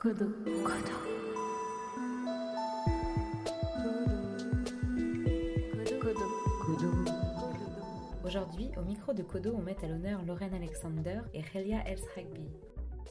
Codo. 0.00 0.32
Codo. 0.64 0.94
Codo. 6.00 6.26
Codo. 6.64 6.88
Aujourd'hui, 8.24 8.70
au 8.78 8.82
micro 8.82 9.12
de 9.12 9.22
Codo, 9.22 9.52
on 9.54 9.60
met 9.60 9.76
à 9.82 9.88
l'honneur 9.88 10.22
Lorraine 10.26 10.54
Alexander 10.54 11.20
et 11.34 11.42
Ghalia 11.52 11.86
Elsrakbi. 11.86 12.48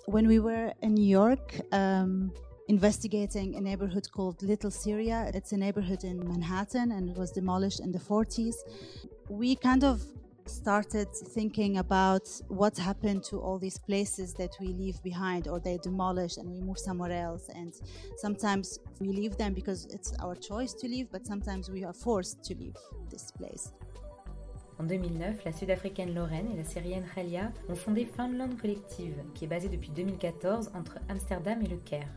When 0.07 0.25
we 0.25 0.39
were 0.39 0.73
in 0.81 0.95
New 0.95 1.05
York, 1.05 1.61
um, 1.71 2.31
investigating 2.67 3.55
a 3.55 3.61
neighborhood 3.61 4.09
called 4.11 4.41
Little 4.41 4.71
Syria. 4.71 5.29
It's 5.35 5.51
a 5.51 5.57
neighborhood 5.57 6.03
in 6.03 6.27
Manhattan 6.27 6.91
and 6.91 7.07
it 7.07 7.17
was 7.17 7.31
demolished 7.31 7.81
in 7.81 7.91
the 7.91 7.99
40s. 7.99 8.55
We 9.29 9.55
kind 9.55 9.83
of 9.83 10.01
started 10.49 11.07
thinking 11.33 11.77
about 11.77 12.27
what 12.47 12.77
happened 12.77 13.23
to 13.23 13.39
all 13.39 13.57
these 13.59 13.77
places 13.77 14.33
that 14.33 14.51
we 14.59 14.67
leave 14.67 15.01
behind 15.03 15.47
or 15.47 15.59
they 15.59 15.77
demolish 15.77 16.37
and 16.37 16.49
we 16.49 16.59
move 16.59 16.77
somewhere 16.77 17.11
else 17.11 17.49
and 17.55 17.73
sometimes 18.17 18.79
we 18.99 19.09
leave 19.09 19.37
them 19.37 19.53
because 19.53 19.85
it's 19.93 20.13
our 20.19 20.35
choice 20.35 20.73
to 20.73 20.87
leave 20.87 21.07
but 21.11 21.25
sometimes 21.25 21.69
we 21.69 21.83
are 21.83 21.93
forced 21.93 22.43
to 22.43 22.55
leave 22.55 22.75
this 23.09 23.31
place 23.31 23.71
En 24.79 24.85
2009, 24.85 25.39
la 25.43 25.51
Sud-Africaine 25.51 26.13
Lorraine 26.13 26.47
et 26.53 26.55
la 26.55 26.63
Syrienne 26.63 27.03
Ghalia 27.13 27.51
ont 27.67 27.75
fondé 27.75 28.05
Foundland 28.05 28.55
Collective, 28.57 29.13
qui 29.35 29.43
est 29.43 29.47
basée 29.47 29.67
depuis 29.67 29.91
2014 29.91 30.71
entre 30.73 30.99
Amsterdam 31.09 31.61
et 31.61 31.67
Le 31.67 31.75
Caire. 31.75 32.07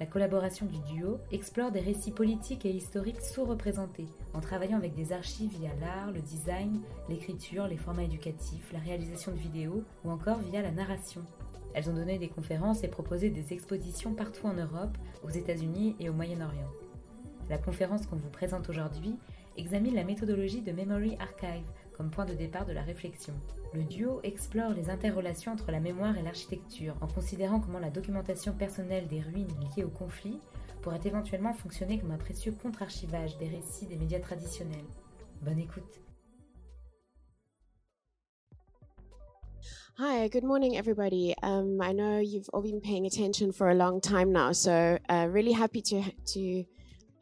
La 0.00 0.06
collaboration 0.06 0.66
du 0.66 0.78
duo 0.94 1.18
explore 1.32 1.72
des 1.72 1.80
récits 1.80 2.12
politiques 2.12 2.64
et 2.64 2.70
historiques 2.70 3.20
sous-représentés, 3.20 4.06
en 4.32 4.40
travaillant 4.40 4.76
avec 4.76 4.94
des 4.94 5.12
archives 5.12 5.50
via 5.58 5.70
l'art, 5.80 6.12
le 6.12 6.20
design, 6.20 6.80
l'écriture, 7.08 7.66
les 7.66 7.76
formats 7.76 8.04
éducatifs, 8.04 8.72
la 8.72 8.78
réalisation 8.78 9.32
de 9.32 9.38
vidéos 9.38 9.82
ou 10.04 10.10
encore 10.10 10.38
via 10.38 10.62
la 10.62 10.70
narration. 10.70 11.22
Elles 11.74 11.90
ont 11.90 11.94
donné 11.94 12.16
des 12.18 12.28
conférences 12.28 12.84
et 12.84 12.88
proposé 12.88 13.28
des 13.28 13.52
expositions 13.52 14.14
partout 14.14 14.46
en 14.46 14.54
Europe, 14.54 14.96
aux 15.24 15.30
États-Unis 15.30 15.96
et 15.98 16.08
au 16.08 16.12
Moyen-Orient. 16.12 16.70
La 17.50 17.58
conférence 17.58 18.06
qu'on 18.06 18.16
vous 18.16 18.30
présente 18.30 18.68
aujourd'hui 18.68 19.16
examine 19.56 19.96
la 19.96 20.04
méthodologie 20.04 20.60
de 20.60 20.70
Memory 20.70 21.16
Archive 21.18 21.66
comme 21.98 22.10
point 22.10 22.24
de 22.24 22.32
départ 22.32 22.64
de 22.64 22.72
la 22.72 22.82
réflexion. 22.82 23.34
Le 23.74 23.82
duo 23.82 24.20
explore 24.22 24.72
les 24.72 24.88
interrelations 24.88 25.52
entre 25.52 25.72
la 25.72 25.80
mémoire 25.80 26.16
et 26.16 26.22
l'architecture 26.22 26.94
en 27.00 27.08
considérant 27.08 27.58
comment 27.58 27.80
la 27.80 27.90
documentation 27.90 28.52
personnelle 28.52 29.08
des 29.08 29.20
ruines 29.20 29.52
liées 29.76 29.82
au 29.82 29.88
conflit 29.88 30.38
pourrait 30.80 31.00
éventuellement 31.04 31.52
fonctionner 31.52 31.98
comme 31.98 32.12
un 32.12 32.16
précieux 32.16 32.52
contre-archivage 32.62 33.36
des 33.38 33.48
récits 33.48 33.86
des 33.86 33.96
médias 33.96 34.20
traditionnels. 34.20 34.86
Bonne 35.42 35.58
écoute. 35.58 36.00
Hi, 39.98 40.28
good 40.28 40.44
morning, 40.44 40.76
everybody. 40.76 41.34
Um, 41.42 41.80
I 41.82 41.92
know 41.92 42.20
you've 42.20 42.48
all 42.52 42.62
been 42.62 42.80
paying 42.80 43.06
attention 43.06 43.50
for 43.50 43.70
a 43.70 43.74
long 43.74 44.00
time 44.00 44.32
now, 44.32 44.52
so 44.52 44.96
uh, 45.10 45.26
really 45.28 45.52
happy 45.52 45.82
to 45.82 46.04
to 46.34 46.64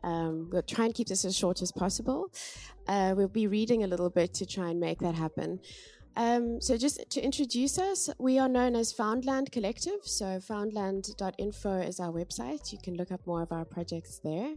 um, 0.05 0.51
try 0.69 0.85
and 0.85 0.95
keep 0.95 1.09
this 1.09 1.25
as 1.25 1.35
short 1.35 1.63
as 1.63 1.73
possible. 1.73 2.27
Uh, 2.89 3.15
we'll 3.17 3.29
be 3.29 3.47
reading 3.47 3.85
a 3.85 3.87
little 3.87 4.11
bit 4.11 4.35
to 4.35 4.47
try 4.47 4.71
and 4.71 4.81
make 4.81 5.01
that 5.01 5.15
happen. 5.15 5.61
Um, 6.17 6.63
so, 6.63 6.79
just 6.79 7.11
to 7.11 7.21
introduce 7.21 7.79
us, 7.79 8.09
we 8.19 8.39
are 8.39 8.49
known 8.49 8.75
as 8.75 8.93
Foundland 8.95 9.53
Collective. 9.53 10.01
So, 10.03 10.39
foundland.info 10.39 11.81
is 11.81 12.01
our 12.01 12.11
website. 12.11 12.73
You 12.73 12.79
can 12.83 12.97
look 12.97 13.13
up 13.13 13.21
more 13.27 13.43
of 13.43 13.53
our 13.53 13.67
projects 13.67 14.19
there. 14.25 14.55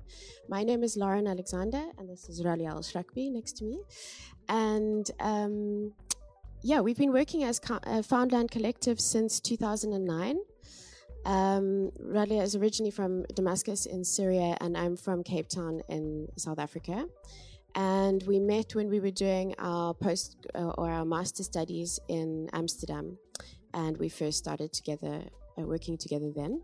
My 0.48 0.64
name 0.64 0.84
is 0.84 0.96
Lauren 0.96 1.28
Alexander, 1.28 1.84
and 1.98 2.10
this 2.10 2.30
is 2.30 2.42
Ghalia 2.42 2.74
Elsrakbi 2.74 3.30
next 3.32 3.58
to 3.58 3.66
me. 3.66 3.82
And 4.48 5.12
um, 5.20 5.94
yeah, 6.62 6.80
we've 6.80 6.98
been 6.98 7.12
working 7.12 7.44
as 7.44 7.60
Co- 7.60 7.76
uh, 7.84 8.02
Foundland 8.02 8.52
Collective 8.52 9.00
since 9.00 9.42
2009. 9.42 10.38
Um, 11.26 11.92
Ghalia 12.02 12.42
is 12.42 12.56
originally 12.56 12.92
from 12.92 13.24
Damascus 13.34 13.86
in 13.86 14.06
Syria, 14.06 14.58
and 14.62 14.78
I'm 14.78 14.96
from 14.96 15.24
Cape 15.24 15.50
Town 15.50 15.82
in 15.90 16.30
South 16.38 16.60
Africa. 16.60 17.06
And 17.76 18.24
we 18.24 18.40
met 18.40 18.76
when 18.76 18.90
we 18.90 19.00
were 19.00 19.12
doing 19.12 19.56
our 19.58 19.94
post 19.94 20.48
uh, 20.56 20.72
or 20.78 20.90
our 20.90 21.06
master 21.06 21.44
studies 21.44 22.00
in 22.08 22.50
Amsterdam, 22.54 23.18
and 23.74 23.98
we 23.98 24.10
first 24.10 24.38
started 24.38 24.74
together, 24.74 25.22
uh, 25.58 25.62
working 25.62 25.98
together 25.98 26.32
then. 26.36 26.62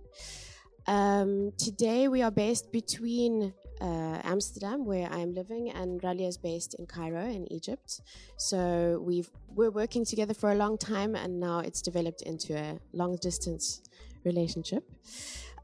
Um, 0.87 1.51
today 1.57 2.07
we 2.07 2.21
are 2.21 2.31
based 2.31 2.71
between 2.71 3.53
uh, 3.81 4.19
Amsterdam, 4.23 4.85
where 4.85 5.07
I'm 5.11 5.33
living, 5.33 5.71
and 5.71 6.01
Ghalia 6.01 6.27
is 6.27 6.37
based 6.37 6.75
in 6.75 6.85
Cairo 6.85 7.25
in 7.25 7.51
Egypt. 7.51 8.01
So 8.37 9.01
we've 9.03 9.29
we're 9.49 9.71
working 9.71 10.05
together 10.05 10.33
for 10.33 10.51
a 10.51 10.55
long 10.55 10.77
time, 10.77 11.15
and 11.15 11.39
now 11.39 11.59
it's 11.59 11.81
developed 11.81 12.21
into 12.21 12.57
a 12.57 12.79
long 12.93 13.17
distance 13.21 13.81
relationship. 14.23 14.83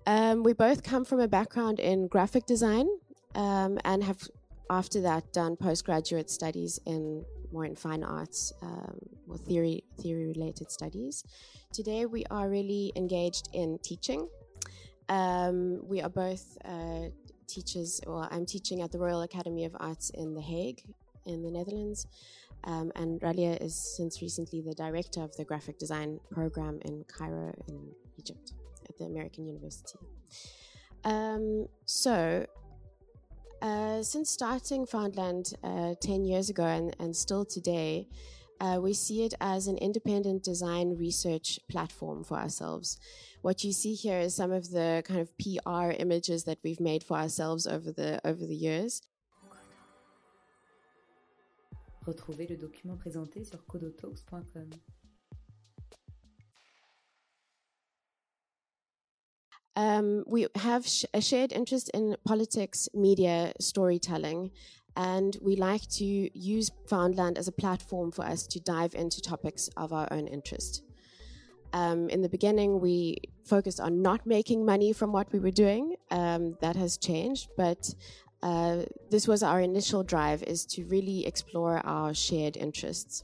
Um, 0.08 0.44
we 0.44 0.54
both 0.54 0.84
come 0.84 1.06
from 1.06 1.20
a 1.20 1.28
background 1.28 1.80
in 1.80 2.08
graphic 2.08 2.46
design 2.46 2.88
um, 3.36 3.78
and 3.86 4.04
have, 4.04 4.28
after 4.72 5.02
that, 5.02 5.34
done 5.34 5.58
postgraduate 5.58 6.30
studies 6.30 6.80
in 6.86 7.26
more 7.52 7.66
in 7.66 7.76
fine 7.76 8.04
arts 8.04 8.54
um, 8.62 8.98
or 9.28 9.38
theory 9.38 9.84
theory 10.02 10.28
related 10.28 10.72
studies. 10.72 11.26
Today, 11.74 12.06
we 12.06 12.24
are 12.32 12.50
really 12.50 12.94
engaged 12.96 13.50
in 13.54 13.80
teaching. 13.84 14.30
Um, 15.09 15.86
we 15.86 16.02
are 16.02 16.09
both 16.09 16.58
uh, 16.64 17.09
teachers, 17.48 18.00
or 18.08 18.30
I'm 18.32 18.46
teaching 18.46 18.82
at 18.82 18.94
the 18.94 19.00
Royal 19.00 19.24
Academy 19.24 19.66
of 19.66 19.76
Arts 19.78 20.09
in 20.12 20.34
The 20.34 20.42
Hague, 20.42 20.82
in 21.26 21.44
the 21.44 21.52
Netherlands. 21.52 22.08
Um, 22.64 22.94
and 22.96 23.20
Ghalia 23.20 23.62
is 23.62 23.76
since 23.98 24.22
recently 24.22 24.62
the 24.62 24.74
director 24.74 25.22
of 25.22 25.36
the 25.36 25.44
graphic 25.44 25.80
design 25.80 26.22
program 26.30 26.80
in 26.86 27.03
Cairo 27.09 27.53
in 27.68 27.92
Egypt 28.18 28.53
at 28.88 28.98
the 28.98 29.03
American 29.03 29.46
University. 29.48 30.00
Um, 31.03 31.68
so, 31.86 32.46
uh, 33.62 34.04
since 34.04 34.30
starting 34.30 34.86
Foundland 34.86 35.54
uh, 35.64 35.96
10 36.02 36.26
years 36.26 36.50
ago 36.50 36.66
and, 36.66 36.96
and 37.00 37.16
still 37.16 37.46
today, 37.46 38.08
uh, 38.60 38.80
we 38.80 38.94
see 38.94 39.24
it 39.24 39.34
as 39.42 39.68
an 39.68 39.78
independent 39.78 40.44
design 40.44 40.96
research 40.98 41.60
platform 41.70 42.24
for 42.24 42.38
ourselves. 42.38 43.00
What 43.42 43.64
you 43.64 43.72
see 43.72 43.96
here 43.96 44.20
is 44.20 44.36
some 44.36 44.52
of 44.52 44.70
the 44.70 45.04
kind 45.06 45.20
of 45.20 45.36
PR 45.38 45.92
images 46.00 46.44
that 46.44 46.60
we've 46.64 46.80
made 46.80 47.04
for 47.04 47.18
ourselves 47.18 47.66
over 47.66 47.92
the 47.92 48.22
over 48.24 48.46
the 48.46 48.56
years. 48.56 49.02
Retrouvez 52.06 52.48
le 52.48 52.58
document 52.58 52.98
présenté 52.98 53.44
sur 53.44 53.64
codotalks.com. 53.66 54.70
Um, 59.76 60.24
we 60.28 60.48
have 60.56 60.86
sh- 60.86 61.06
a 61.14 61.22
shared 61.22 61.52
interest 61.54 61.90
in 61.94 62.16
politics, 62.26 62.90
media, 62.94 63.54
storytelling, 63.59 64.52
and 64.98 65.38
we 65.42 65.56
like 65.56 65.88
to 65.90 66.06
use 66.38 66.70
Foundland 66.90 67.38
as 67.38 67.48
a 67.48 67.52
platform 67.52 68.12
for 68.12 68.26
us 68.26 68.46
to 68.48 68.59
dive 68.59 68.94
into 68.94 69.22
topics 69.22 69.70
of 69.78 69.94
our 69.94 70.08
own 70.12 70.28
interest. 70.28 70.84
Um, 71.74 72.09
in 72.09 72.22
the 72.22 72.28
beginning, 72.28 72.82
we 72.82 73.18
focused 73.46 73.80
on 73.80 74.02
not 74.02 74.26
making 74.26 74.66
money 74.66 74.92
from 74.92 75.14
what 75.14 75.32
we 75.32 75.40
were 75.40 75.52
doing. 75.52 75.96
Um, 76.09 76.58
that 76.59 76.76
has 76.76 76.98
changed, 76.98 77.48
but 77.56 77.94
uh, 78.44 78.84
this 79.09 79.26
was 79.28 79.42
our 79.42 79.62
initial 79.62 80.03
drive: 80.03 80.44
is 80.44 80.66
to 80.66 80.84
really 80.86 81.26
explore 81.26 81.78
our 81.86 82.14
shared 82.14 82.58
interests. 82.58 83.24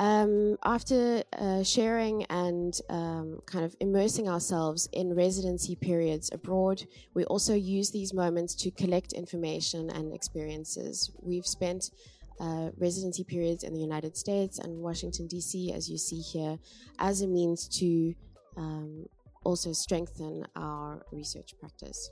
Um, 0.00 0.56
after 0.64 1.24
uh, 1.36 1.64
sharing 1.64 2.24
and 2.26 2.80
um, 2.88 3.40
kind 3.46 3.64
of 3.64 3.74
immersing 3.80 4.28
ourselves 4.28 4.88
in 4.92 5.12
residency 5.14 5.74
periods 5.74 6.30
abroad, 6.32 6.84
we 7.14 7.24
also 7.24 7.54
use 7.54 7.90
these 7.90 8.14
moments 8.14 8.54
to 8.56 8.70
collect 8.70 9.12
information 9.12 9.90
and 9.90 10.14
experiences. 10.14 11.10
We've 11.20 11.46
spent 11.46 11.90
uh, 12.38 12.70
residency 12.78 13.24
periods 13.24 13.64
in 13.64 13.74
the 13.74 13.80
United 13.80 14.16
States 14.16 14.60
and 14.60 14.78
Washington, 14.78 15.26
D.C., 15.26 15.72
as 15.72 15.90
you 15.90 15.98
see 15.98 16.20
here, 16.20 16.58
as 17.00 17.22
a 17.22 17.26
means 17.26 17.66
to 17.80 18.14
um, 18.56 19.06
also 19.42 19.72
strengthen 19.72 20.46
our 20.54 21.02
research 21.10 21.54
practice. 21.58 22.10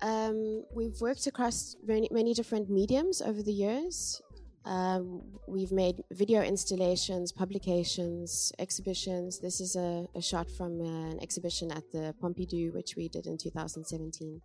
Um, 0.00 0.64
we've 0.74 0.98
worked 1.00 1.26
across 1.26 1.76
many, 1.86 2.08
many 2.10 2.32
different 2.32 2.70
mediums 2.70 3.20
over 3.20 3.42
the 3.42 3.52
years. 3.52 4.22
Um, 4.66 5.22
we've 5.46 5.70
made 5.70 6.02
video 6.10 6.42
installations, 6.42 7.30
publications, 7.30 8.52
exhibitions. 8.58 9.38
This 9.38 9.60
is 9.60 9.76
a, 9.76 10.08
a 10.16 10.20
shot 10.20 10.50
from 10.50 10.80
uh, 10.80 11.10
an 11.12 11.20
exhibition 11.22 11.70
at 11.70 11.84
the 11.92 12.14
Pompidou, 12.20 12.74
which 12.74 12.96
we 12.96 13.08
did 13.08 13.26
in 13.26 13.38
2017. 13.38 14.42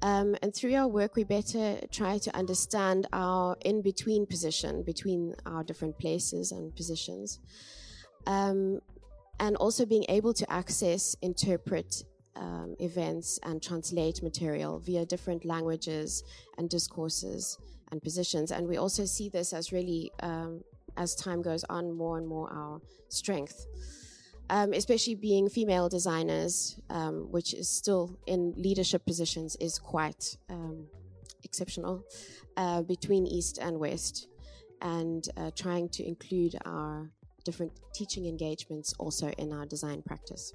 Um, 0.00 0.36
and 0.42 0.54
through 0.54 0.74
our 0.74 0.88
work, 0.88 1.16
we 1.16 1.24
better 1.24 1.78
try 1.92 2.16
to 2.16 2.34
understand 2.34 3.08
our 3.12 3.56
in 3.62 3.82
between 3.82 4.24
position 4.24 4.82
between 4.82 5.34
our 5.44 5.62
different 5.62 5.98
places 5.98 6.50
and 6.50 6.74
positions. 6.74 7.38
Um, 8.26 8.80
and 9.38 9.54
also 9.56 9.84
being 9.84 10.06
able 10.08 10.32
to 10.32 10.50
access, 10.50 11.14
interpret 11.20 12.04
um, 12.36 12.74
events, 12.80 13.38
and 13.42 13.62
translate 13.62 14.22
material 14.22 14.78
via 14.78 15.04
different 15.04 15.44
languages 15.44 16.24
and 16.56 16.70
discourses 16.70 17.58
and 17.90 18.02
positions. 18.02 18.50
And 18.50 18.66
we 18.68 18.76
also 18.76 19.04
see 19.04 19.28
this 19.28 19.52
as 19.52 19.72
really, 19.72 20.10
um, 20.22 20.62
as 20.96 21.14
time 21.14 21.42
goes 21.42 21.64
on, 21.64 21.92
more 21.92 22.18
and 22.18 22.26
more 22.26 22.52
our 22.52 22.80
strength. 23.08 23.66
um, 24.50 24.72
especially 24.72 25.14
being 25.14 25.48
female 25.48 25.88
designers, 25.88 26.78
um, 26.90 27.26
which 27.30 27.52
is 27.54 27.68
still 27.68 28.16
in 28.26 28.54
leadership 28.56 29.04
positions, 29.04 29.56
is 29.60 29.78
quite 29.78 30.36
um, 30.48 30.86
exceptional 31.42 32.04
uh, 32.56 32.82
between 32.82 33.26
East 33.26 33.58
and 33.58 33.78
West, 33.78 34.28
and 34.82 35.28
uh, 35.36 35.50
trying 35.56 35.88
to 35.88 36.06
include 36.06 36.56
our 36.64 37.10
different 37.44 37.72
teaching 37.92 38.26
engagements 38.26 38.94
also 38.98 39.28
in 39.38 39.52
our 39.52 39.66
design 39.66 40.02
practice. 40.02 40.52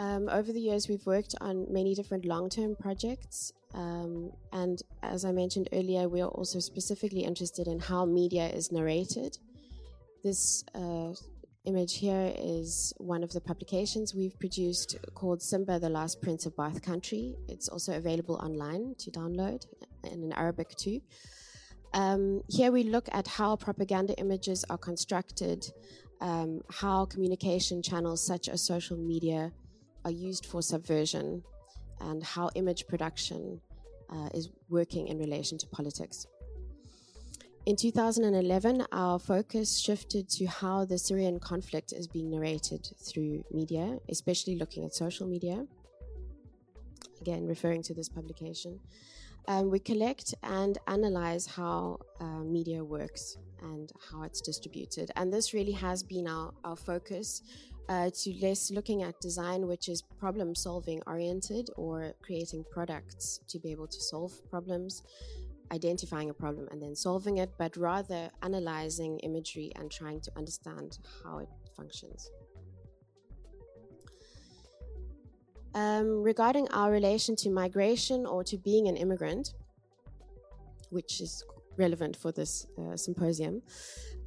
Um, 0.00 0.28
over 0.28 0.52
the 0.52 0.60
years, 0.60 0.88
we've 0.88 1.04
worked 1.06 1.34
on 1.40 1.66
many 1.72 1.94
different 1.94 2.24
long 2.24 2.48
term 2.48 2.76
projects. 2.76 3.52
Um, 3.74 4.30
and 4.52 4.80
as 5.02 5.24
I 5.24 5.32
mentioned 5.32 5.68
earlier, 5.72 6.08
we 6.08 6.20
are 6.20 6.28
also 6.28 6.60
specifically 6.60 7.24
interested 7.24 7.66
in 7.66 7.80
how 7.80 8.04
media 8.04 8.48
is 8.48 8.70
narrated. 8.70 9.36
This 10.22 10.64
uh, 10.74 11.12
image 11.64 11.98
here 11.98 12.32
is 12.36 12.92
one 12.98 13.22
of 13.22 13.32
the 13.32 13.40
publications 13.40 14.14
we've 14.14 14.38
produced 14.38 14.96
called 15.14 15.42
Simba, 15.42 15.78
the 15.78 15.88
Last 15.88 16.22
Prince 16.22 16.46
of 16.46 16.54
Baath 16.56 16.82
Country. 16.82 17.36
It's 17.48 17.68
also 17.68 17.96
available 17.96 18.36
online 18.36 18.94
to 18.98 19.10
download 19.10 19.66
and 20.04 20.24
in 20.24 20.32
Arabic 20.32 20.70
too. 20.76 21.00
Um, 21.92 22.42
here 22.48 22.70
we 22.70 22.84
look 22.84 23.08
at 23.12 23.26
how 23.26 23.56
propaganda 23.56 24.14
images 24.18 24.64
are 24.70 24.78
constructed, 24.78 25.66
um, 26.20 26.60
how 26.70 27.06
communication 27.06 27.82
channels 27.82 28.24
such 28.24 28.48
as 28.48 28.64
social 28.64 28.96
media 28.96 29.52
are 30.08 30.10
used 30.28 30.46
for 30.46 30.62
subversion, 30.62 31.42
and 32.00 32.22
how 32.22 32.48
image 32.54 32.86
production 32.86 33.60
uh, 34.10 34.28
is 34.32 34.48
working 34.70 35.08
in 35.08 35.18
relation 35.18 35.58
to 35.58 35.66
politics. 35.66 36.26
In 37.66 37.76
2011, 37.76 38.86
our 38.92 39.18
focus 39.18 39.78
shifted 39.78 40.30
to 40.30 40.46
how 40.46 40.86
the 40.86 40.96
Syrian 40.96 41.38
conflict 41.38 41.92
is 41.92 42.06
being 42.08 42.30
narrated 42.30 42.88
through 43.06 43.44
media, 43.52 43.98
especially 44.08 44.56
looking 44.56 44.84
at 44.86 44.94
social 44.94 45.26
media. 45.26 45.66
Again, 47.20 47.46
referring 47.46 47.82
to 47.82 47.92
this 47.92 48.08
publication. 48.08 48.80
Um, 49.48 49.70
we 49.70 49.80
collect 49.80 50.34
and 50.42 50.78
analyze 50.86 51.44
how 51.46 51.98
uh, 52.20 52.40
media 52.56 52.82
works 52.82 53.36
and 53.62 53.90
how 54.10 54.22
it's 54.22 54.40
distributed. 54.40 55.10
And 55.16 55.30
this 55.30 55.52
really 55.52 55.72
has 55.72 56.02
been 56.02 56.26
our, 56.26 56.54
our 56.64 56.76
focus 56.76 57.42
uh, 57.88 58.10
to 58.10 58.34
less 58.42 58.70
looking 58.70 59.02
at 59.02 59.18
design, 59.20 59.66
which 59.66 59.88
is 59.88 60.02
problem 60.02 60.54
solving 60.54 61.00
oriented 61.06 61.70
or 61.76 62.12
creating 62.22 62.64
products 62.70 63.40
to 63.48 63.58
be 63.58 63.72
able 63.72 63.86
to 63.86 64.00
solve 64.00 64.32
problems, 64.50 65.02
identifying 65.72 66.30
a 66.30 66.34
problem 66.34 66.68
and 66.70 66.82
then 66.82 66.94
solving 66.94 67.38
it, 67.38 67.50
but 67.58 67.76
rather 67.76 68.30
analyzing 68.42 69.18
imagery 69.20 69.72
and 69.76 69.90
trying 69.90 70.20
to 70.20 70.30
understand 70.36 70.98
how 71.24 71.38
it 71.38 71.48
functions. 71.76 72.30
Um, 75.74 76.22
regarding 76.22 76.68
our 76.70 76.90
relation 76.90 77.36
to 77.36 77.50
migration 77.50 78.26
or 78.26 78.42
to 78.44 78.56
being 78.56 78.88
an 78.88 78.96
immigrant, 78.96 79.54
which 80.90 81.20
is 81.20 81.44
relevant 81.78 82.16
for 82.16 82.32
this 82.32 82.66
uh, 82.78 82.96
symposium, 82.96 83.62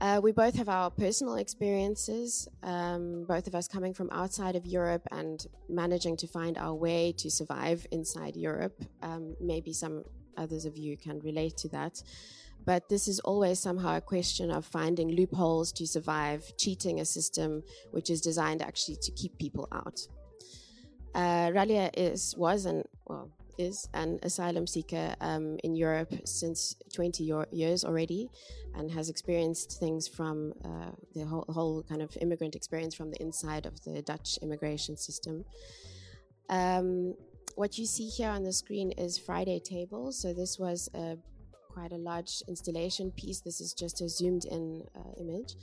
uh, 0.02 0.20
we 0.24 0.32
both 0.32 0.56
have 0.56 0.68
our 0.68 0.90
personal 0.90 1.36
experiences, 1.36 2.48
um, 2.64 3.24
both 3.28 3.46
of 3.46 3.54
us 3.54 3.68
coming 3.68 3.94
from 3.94 4.10
outside 4.12 4.56
of 4.56 4.66
Europe 4.66 5.08
and 5.12 5.46
managing 5.70 6.18
to 6.18 6.28
find 6.28 6.58
our 6.58 6.74
way 6.74 7.14
to 7.18 7.30
survive 7.30 7.86
inside 7.92 8.36
Europe. 8.36 8.84
Um, 9.04 9.36
maybe 9.40 9.74
some 9.74 10.04
others 10.38 10.66
of 10.66 10.76
you 10.76 10.98
can 10.98 11.20
relate 11.20 11.56
to 11.58 11.70
that. 11.70 12.02
But 12.66 12.90
this 12.90 13.08
is 13.08 13.20
always 13.20 13.60
somehow 13.60 13.98
a 13.98 14.02
question 14.02 14.52
of 14.52 14.66
finding 14.66 15.10
loopholes 15.10 15.72
to 15.74 15.88
survive, 15.88 16.52
cheating 16.58 17.00
a 17.00 17.06
system 17.06 17.64
which 17.92 18.10
is 18.10 18.22
designed 18.22 18.62
actually 18.62 18.98
to 19.02 19.12
keep 19.12 19.38
people 19.38 19.68
out. 19.72 20.00
Uh, 21.14 21.50
Ghalia 21.52 21.90
is 21.96 22.36
was 22.38 22.66
and 22.66 22.86
well 23.06 23.30
is 23.62 23.88
an 23.94 24.20
asylum 24.24 24.66
seeker 24.66 25.16
um, 25.22 25.58
in 25.64 25.76
Europe 25.76 26.14
since 26.26 26.76
20 26.94 27.24
years 27.52 27.86
already 27.86 28.30
and 28.76 28.90
has 28.92 29.10
experienced 29.10 29.80
things 29.80 30.08
from 30.08 30.54
uh, 30.66 30.92
the 31.14 31.24
whole, 31.26 31.46
whole, 31.50 31.84
kind 31.84 32.02
of 32.02 32.18
immigrant 32.22 32.56
experience 32.56 32.96
from 32.96 33.12
the 33.12 33.22
inside 33.22 33.66
of 33.66 33.74
the 33.84 34.02
Dutch 34.02 34.40
immigration 34.42 34.98
system. 34.98 35.46
Um, 36.50 37.14
what 37.56 37.78
you 37.78 37.86
see 37.86 38.08
here 38.08 38.30
on 38.30 38.44
the 38.44 38.54
screen 38.54 38.92
is 38.94 39.18
Friday 39.18 39.60
Table. 39.60 40.12
So 40.12 40.34
this 40.34 40.58
was 40.58 40.90
a, 40.94 41.18
quite 41.74 41.92
a 41.92 41.98
large 41.98 42.42
installation 42.48 43.12
piece. 43.12 43.42
This 43.42 43.62
is 43.62 43.74
just 43.74 44.02
a 44.02 44.10
zoomed 44.10 44.46
in 44.46 44.84
uh, 44.96 45.14
image, 45.20 45.56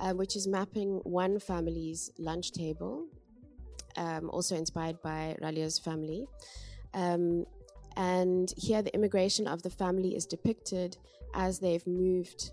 uh, 0.00 0.12
which 0.12 0.36
is 0.36 0.46
mapping 0.46 1.00
one 1.04 1.38
family's 1.38 2.10
lunch 2.18 2.52
table, 2.52 3.06
um, 3.96 4.28
also 4.30 4.56
inspired 4.56 5.00
by 5.02 5.36
Ghalia's 5.40 5.78
family. 5.78 6.26
Um, 6.94 7.46
and 7.96 8.52
here, 8.56 8.82
the 8.82 8.94
immigration 8.94 9.46
of 9.46 9.62
the 9.62 9.70
family 9.70 10.14
is 10.14 10.26
depicted 10.26 10.96
as 11.34 11.58
they've 11.58 11.86
moved. 11.86 12.52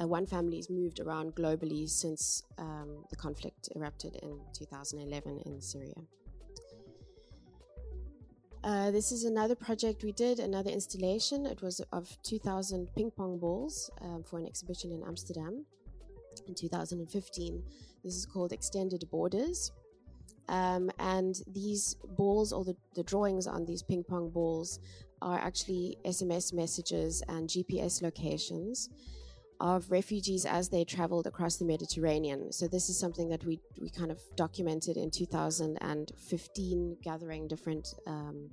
Uh, 0.00 0.06
one 0.06 0.26
family's 0.26 0.68
moved 0.68 1.00
around 1.00 1.34
globally 1.34 1.88
since 1.88 2.42
um, 2.58 3.04
the 3.10 3.16
conflict 3.16 3.68
erupted 3.74 4.16
in 4.22 4.38
2011 4.52 5.40
in 5.46 5.60
Syria. 5.60 5.94
Uh, 8.62 8.90
this 8.90 9.12
is 9.12 9.24
another 9.24 9.54
project 9.54 10.02
we 10.02 10.12
did, 10.12 10.40
another 10.40 10.70
installation. 10.70 11.46
It 11.46 11.62
was 11.62 11.80
of 11.92 12.16
2,000 12.24 12.88
ping 12.96 13.12
pong 13.12 13.38
balls 13.38 13.90
um, 14.00 14.24
for 14.24 14.38
an 14.38 14.46
exhibition 14.46 14.90
in 14.90 15.04
Amsterdam 15.06 15.64
in 16.48 16.54
2015. 16.54 17.62
This 18.02 18.16
is 18.16 18.26
called 18.26 18.52
Extended 18.52 19.04
Borders. 19.10 19.70
Um, 20.48 20.90
and 20.98 21.34
these 21.46 21.96
balls, 22.16 22.52
or 22.52 22.64
the, 22.64 22.76
the 22.94 23.02
drawings 23.02 23.46
on 23.46 23.64
these 23.64 23.82
ping 23.82 24.04
pong 24.04 24.30
balls, 24.30 24.78
are 25.22 25.38
actually 25.38 25.96
SMS 26.04 26.52
messages 26.52 27.22
and 27.28 27.48
GPS 27.48 28.02
locations 28.02 28.90
of 29.60 29.90
refugees 29.90 30.44
as 30.44 30.68
they 30.68 30.84
traveled 30.84 31.26
across 31.26 31.56
the 31.56 31.64
Mediterranean. 31.64 32.52
So 32.52 32.68
this 32.68 32.88
is 32.88 32.98
something 32.98 33.28
that 33.30 33.44
we 33.44 33.60
we 33.80 33.90
kind 33.90 34.10
of 34.10 34.20
documented 34.36 34.96
in 34.96 35.10
2015, 35.10 36.96
gathering 37.02 37.48
different 37.48 37.88
um, 38.06 38.50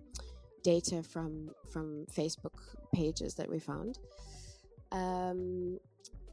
data 0.64 1.04
from 1.04 1.50
from 1.72 2.06
Facebook 2.12 2.58
pages 2.94 3.36
that 3.36 3.50
we 3.50 3.60
found. 3.60 4.00
Um, 4.92 5.80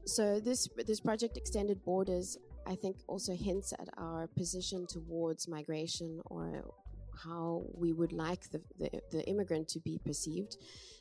so 0.04 0.40
this 0.40 0.68
this 0.86 1.00
project 1.00 1.36
extended 1.36 1.82
borders 1.84 2.38
I 2.70 2.76
think 2.76 2.98
also 3.08 3.34
hints 3.34 3.72
at 3.72 3.88
our 3.98 4.28
position 4.28 4.86
towards 4.86 5.48
migration 5.48 6.20
or 6.26 6.64
how 7.24 7.64
we 7.74 7.92
would 7.92 8.12
like 8.12 8.48
the, 8.52 8.60
the, 8.78 8.90
the, 9.10 9.22
immigrant 9.26 9.66
to 9.68 9.80
be 9.80 9.98
perceived 10.04 10.56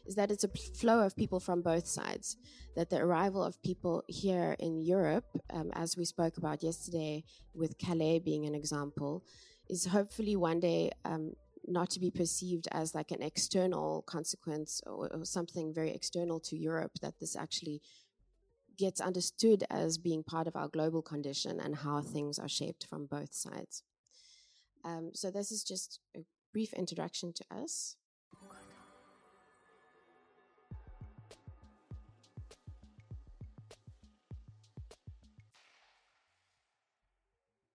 is 0.07 0.15
that 0.15 0.31
it's 0.31 0.43
a 0.43 0.49
flow 0.79 0.99
of 1.01 1.15
people 1.15 1.39
from 1.39 1.61
both 1.61 1.87
sides. 1.87 2.37
That 2.75 2.89
the 2.89 2.97
arrival 2.97 3.43
of 3.43 3.61
people 3.61 4.03
here 4.07 4.55
in 4.59 4.81
Europe, 4.81 5.25
um, 5.53 5.69
as 5.73 5.95
we 5.95 6.05
spoke 6.05 6.37
about 6.37 6.63
yesterday, 6.63 7.23
with 7.53 7.77
Calais 7.77 8.19
being 8.19 8.47
an 8.47 8.55
example, 8.55 9.23
is 9.69 9.85
hopefully 9.85 10.35
one 10.35 10.59
day 10.59 10.91
um, 11.05 11.33
not 11.67 11.91
to 11.91 11.99
be 11.99 12.09
perceived 12.09 12.67
as 12.71 12.95
like 12.95 13.11
an 13.11 13.21
external 13.21 14.01
consequence 14.07 14.81
or, 14.87 15.07
or 15.13 15.23
something 15.23 15.73
very 15.73 15.91
external 15.91 16.39
to 16.39 16.57
Europe, 16.57 16.93
that 17.01 17.19
this 17.19 17.35
actually 17.35 17.81
gets 18.79 19.01
understood 19.01 19.65
as 19.69 19.97
being 19.97 20.23
part 20.23 20.47
of 20.47 20.55
our 20.55 20.69
global 20.69 21.01
condition 21.01 21.59
and 21.59 21.75
how 21.75 22.01
things 22.01 22.39
are 22.39 22.47
shaped 22.47 22.85
from 22.89 23.05
both 23.05 23.33
sides. 23.33 23.83
Um, 24.85 25.11
so, 25.13 25.29
this 25.29 25.51
is 25.51 25.63
just 25.63 25.99
a 26.15 26.21
brief 26.53 26.71
introduction 26.73 27.33
to 27.33 27.43
us. 27.51 27.97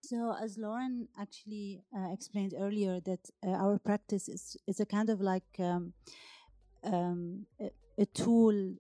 So, 0.01 0.35
as 0.43 0.59
Lauren 0.59 1.09
actually 1.19 1.83
uh, 1.97 2.13
explained 2.13 2.55
earlier, 2.59 3.01
that 3.01 3.21
uh, 3.47 3.51
our 3.51 3.79
practice 3.79 4.29
is, 4.29 4.57
is 4.67 4.81
a 4.81 4.87
kind 4.87 5.11
of 5.11 5.21
like 5.21 5.51
um, 5.59 5.93
um, 6.85 7.47
a, 7.61 7.71
a, 7.99 8.07
tool 8.07 8.75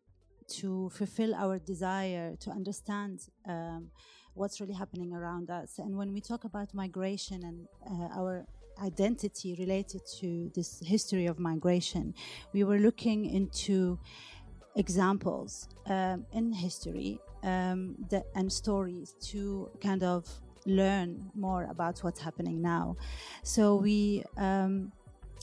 to 0.48 0.90
fulfill 0.90 1.34
our 1.34 1.58
desire 1.58 2.36
to 2.40 2.50
understand 2.50 3.28
um, 3.48 3.90
what's 4.34 4.60
really 4.60 4.74
happening 4.74 5.12
around 5.12 5.50
us. 5.50 5.78
And 5.78 5.96
when 5.96 6.12
we 6.12 6.20
talk 6.20 6.44
about 6.44 6.74
migration 6.74 7.42
and 7.44 7.68
uh, 7.90 8.18
our 8.20 8.46
identity 8.82 9.54
related 9.58 10.02
to 10.20 10.50
this 10.54 10.80
history 10.84 11.26
of 11.26 11.38
migration, 11.38 12.14
we 12.52 12.64
were 12.64 12.78
looking 12.78 13.26
into 13.26 13.98
examples 14.76 15.68
um, 15.86 16.26
in 16.32 16.52
history 16.52 17.18
um, 17.42 17.94
that, 18.10 18.24
and 18.34 18.52
stories 18.52 19.14
to 19.20 19.70
kind 19.80 20.02
of 20.02 20.26
learn 20.66 21.30
more 21.34 21.64
about 21.70 21.98
what's 22.00 22.20
happening 22.20 22.60
now. 22.60 22.96
So 23.42 23.76
we 23.76 24.24
um, 24.36 24.92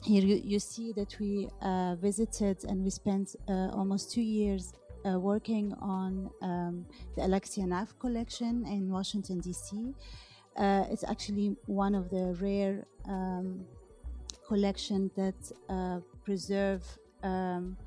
here 0.03 0.23
you, 0.23 0.41
you, 0.43 0.59
see 0.59 0.91
that 0.93 1.15
we 1.19 1.47
uh, 1.61 1.95
visited 1.95 2.63
and 2.65 2.83
we 2.83 2.89
spent 2.89 3.35
uh, 3.47 3.69
almost 3.71 4.11
two 4.11 4.21
years 4.21 4.73
uh, 5.05 5.19
working 5.19 5.73
on 5.81 6.29
um, 6.41 6.85
the 7.15 7.21
Alixa 7.21 7.65
Naff 7.65 7.89
collection 7.99 8.65
in 8.65 8.89
Washington, 8.91 9.39
D.C. 9.39 9.93
Uh, 10.55 10.85
it's 10.89 11.03
actually 11.03 11.55
one 11.65 11.95
of 11.95 12.09
the 12.09 12.35
rare 12.41 12.85
um, 13.07 13.65
collections 14.47 15.11
that 15.15 15.51
uh, 15.69 15.99
preserve 16.25 16.83
um, 17.23 17.77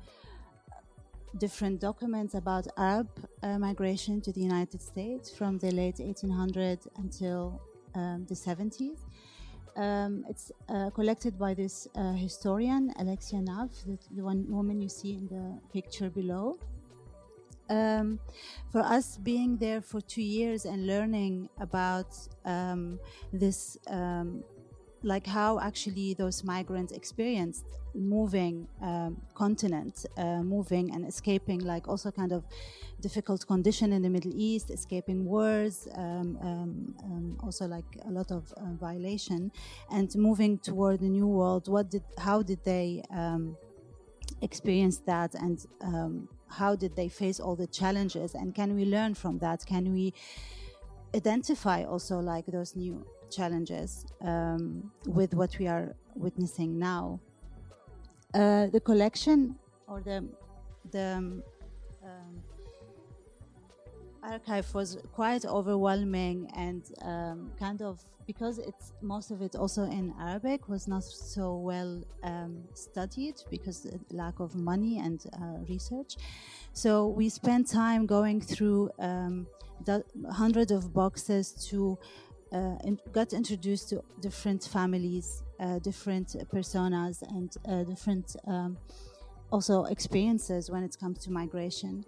different 1.37 1.81
documents 1.81 2.33
about 2.33 2.65
Arab 2.77 3.09
uh, 3.43 3.59
migration 3.59 4.21
to 4.21 4.31
the 4.31 4.41
United 4.41 4.81
States 4.81 5.29
from 5.29 5.57
the 5.57 5.71
late 5.71 5.97
1800s 5.97 6.87
until 6.97 7.61
um, 7.93 8.25
the 8.27 8.35
70s. 8.35 8.99
Um, 9.75 10.23
it's 10.29 10.51
uh, 10.69 10.89
collected 10.91 11.37
by 11.37 11.53
this 11.53 11.87
uh, 11.95 12.13
historian, 12.13 12.93
Alixa 12.97 13.45
Naff, 13.45 13.71
the, 13.85 13.97
the, 14.15 14.23
one 14.23 14.45
woman 14.49 14.81
you 14.81 14.87
see 14.87 15.13
in 15.15 15.27
the 15.27 15.59
picture 15.73 16.09
below. 16.09 16.57
Um, 17.69 18.19
for 18.71 18.81
us 18.81 19.17
being 19.17 19.57
there 19.57 19.81
for 19.81 19.99
two 20.01 20.21
years 20.21 20.65
and 20.65 20.85
learning 20.85 21.49
about 21.59 22.15
um, 22.45 22.99
this 23.33 23.77
um, 23.87 24.43
like 25.05 25.27
how 25.27 25.59
actually 25.59 26.15
those 26.15 26.43
migrants 26.43 26.91
experienced 26.91 27.65
moving 27.93 28.67
um, 28.81 29.21
continent, 29.33 30.05
uh, 30.17 30.41
moving 30.41 30.93
and 30.93 31.05
escaping, 31.05 31.59
like 31.59 31.87
also 31.87 32.11
kind 32.11 32.33
of 32.33 32.43
difficult 33.01 33.45
condition 33.47 33.93
in 33.93 34.01
the 34.01 34.09
Middle 34.09 34.33
East, 34.35 34.71
escaping 34.71 35.23
wars, 35.25 35.87
um, 35.95 36.37
um, 36.41 37.37
also 37.43 37.67
like 37.67 37.85
a 38.05 38.09
lot 38.09 38.31
of 38.31 38.51
uh, 38.57 38.73
violation, 38.79 39.51
and 39.91 40.13
moving 40.15 40.57
toward 40.57 40.99
the 40.99 41.09
new 41.09 41.27
world. 41.27 41.67
What 41.67 41.89
did, 41.91 42.03
how 42.17 42.41
did 42.41 42.63
they 42.63 43.03
experience 44.41 44.99
that, 45.05 45.35
and 45.35 45.65
um, 45.81 46.27
how 46.57 46.75
did 46.75 46.95
they 46.95 47.09
face 47.09 47.39
all 47.39 47.55
the 47.55 47.67
challenges? 47.67 48.35
And 48.35 48.53
can 48.53 48.75
we 48.75 48.85
learn 48.85 49.13
from 49.13 49.39
that? 49.39 49.65
Can 49.65 49.93
we 49.93 50.13
identify 51.15 51.83
also 51.83 52.19
like 52.19 52.45
those 52.47 52.75
new 52.75 53.05
challenges 53.29 54.05
um, 54.21 54.91
with 55.05 55.33
what 55.33 55.57
we 55.59 55.67
are 55.67 55.95
witnessing 56.15 56.77
now. 56.77 57.19
Uh, 58.33 58.67
the 58.67 58.79
collection 58.79 59.55
or 59.87 60.01
the 60.01 60.27
the 60.91 61.07
um, 61.13 61.43
archive 64.31 64.73
was 64.73 64.97
quite 65.13 65.45
overwhelming 65.45 66.49
and 66.55 66.83
um, 67.01 67.51
kind 67.59 67.81
of 67.81 67.99
because 68.27 68.57
it's 68.57 68.93
most 69.01 69.29
of 69.29 69.41
it 69.41 69.55
also 69.55 69.83
in 69.83 70.13
Arabic 70.19 70.67
was 70.67 70.87
not 70.87 71.03
so 71.03 71.57
well 71.57 72.01
um, 72.23 72.63
studied 72.73 73.35
because 73.51 73.87
lack 74.11 74.39
of 74.39 74.55
money 74.55 74.97
and 74.97 75.25
uh, 75.33 75.59
research. 75.69 76.15
So 76.73 77.07
we 77.07 77.29
spent 77.29 77.69
time 77.69 78.05
going 78.05 78.41
through 78.41 78.89
um, 78.99 79.45
hundreds 80.31 80.71
of 80.71 80.93
boxes 80.93 81.51
to 81.69 81.97
uh, 82.51 82.75
got 83.11 83.33
introduced 83.33 83.89
to 83.89 84.01
different 84.21 84.63
families, 84.63 85.43
uh, 85.59 85.79
different 85.79 86.35
personas, 86.53 87.21
and 87.21 87.55
uh, 87.67 87.83
different 87.83 88.35
um, 88.47 88.77
also 89.51 89.83
experiences 89.85 90.71
when 90.71 90.83
it 90.83 90.95
comes 90.99 91.19
to 91.19 91.31
migration. 91.31 92.05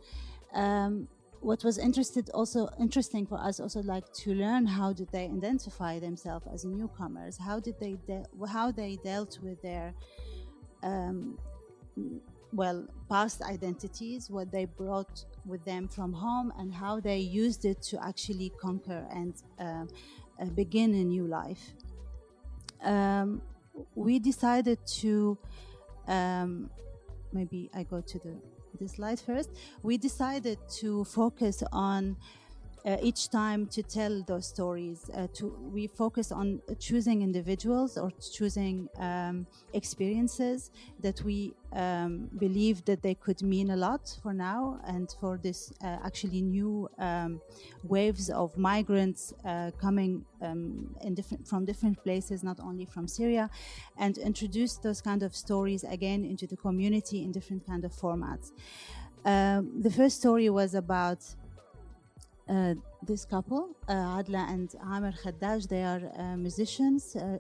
Um, 0.53 1.07
what 1.41 1.63
was 1.63 1.77
interested 1.77 2.29
also 2.31 2.67
interesting 2.79 3.25
for 3.25 3.37
us 3.37 3.59
also 3.59 3.81
like 3.81 4.11
to 4.13 4.33
learn 4.33 4.65
how 4.65 4.91
did 4.91 5.09
they 5.11 5.25
identify 5.25 5.99
themselves 5.99 6.45
as 6.53 6.65
newcomers 6.65 7.37
how 7.37 7.59
did 7.59 7.75
they 7.79 7.95
how 8.49 8.71
they 8.71 8.97
dealt 9.03 9.39
with 9.41 9.61
their 9.61 9.93
um, 10.83 11.37
well 12.53 12.87
past 13.09 13.41
identities 13.43 14.29
what 14.29 14.51
they 14.51 14.65
brought 14.65 15.25
with 15.45 15.63
them 15.65 15.87
from 15.87 16.13
home 16.13 16.51
and 16.57 16.73
how 16.73 16.99
they 16.99 17.17
used 17.17 17.65
it 17.65 17.81
to 17.81 18.03
actually 18.03 18.51
conquer 18.59 19.05
and 19.11 19.33
uh, 19.59 19.85
uh, 20.39 20.45
begin 20.45 20.93
a 20.93 21.03
new 21.03 21.25
life. 21.25 21.73
Um, 22.83 23.41
we 23.95 24.19
decided 24.19 24.77
to 24.99 25.37
um, 26.07 26.69
maybe 27.33 27.69
I 27.73 27.83
go 27.83 28.01
to 28.01 28.19
the 28.19 28.35
the 28.77 28.87
slide 28.87 29.19
first. 29.19 29.49
We 29.83 29.97
decided 29.97 30.57
to 30.79 31.03
focus 31.05 31.63
on 31.71 32.17
uh, 32.87 32.95
each 33.01 33.29
time 33.29 33.67
to 33.67 33.83
tell 33.83 34.23
those 34.23 34.47
stories. 34.47 35.09
Uh, 35.13 35.27
to 35.33 35.47
we 35.73 35.87
focus 35.87 36.31
on 36.31 36.61
choosing 36.79 37.21
individuals 37.21 37.97
or 37.97 38.11
choosing 38.37 38.87
um, 38.97 39.45
experiences 39.73 40.71
that 41.01 41.21
we 41.23 41.53
um, 41.73 42.29
believe 42.37 42.85
that 42.85 43.01
they 43.01 43.13
could 43.13 43.41
mean 43.41 43.71
a 43.71 43.75
lot 43.75 44.17
for 44.23 44.33
now 44.33 44.79
and 44.85 45.13
for 45.19 45.37
this 45.37 45.73
uh, 45.83 45.97
actually 46.05 46.41
new 46.41 46.89
um, 46.97 47.41
waves 47.83 48.29
of 48.29 48.57
migrants 48.57 49.33
uh, 49.43 49.71
coming 49.81 50.23
um, 50.41 50.95
in 51.01 51.13
different 51.13 51.45
from 51.45 51.65
different 51.65 52.01
places, 52.03 52.41
not 52.41 52.59
only 52.61 52.85
from 52.85 53.05
Syria, 53.07 53.49
and 53.97 54.17
introduce 54.17 54.77
those 54.77 55.01
kind 55.01 55.23
of 55.23 55.35
stories 55.35 55.83
again 55.83 56.23
into 56.23 56.47
the 56.47 56.55
community 56.55 57.23
in 57.23 57.33
different 57.33 57.65
kind 57.67 57.83
of 57.83 57.91
formats. 57.91 58.51
Um, 59.25 59.81
the 59.81 59.91
first 59.91 60.17
story 60.19 60.49
was 60.49 60.73
about 60.73 61.19
uh, 62.49 62.75
this 63.03 63.25
couple, 63.25 63.69
uh, 63.87 63.93
Adla 63.93 64.49
and 64.49 64.73
Amir 64.81 65.13
Khaddaj, 65.23 65.67
they 65.67 65.83
are 65.83 66.01
uh, 66.17 66.37
musicians, 66.37 67.15
uh, 67.15 67.37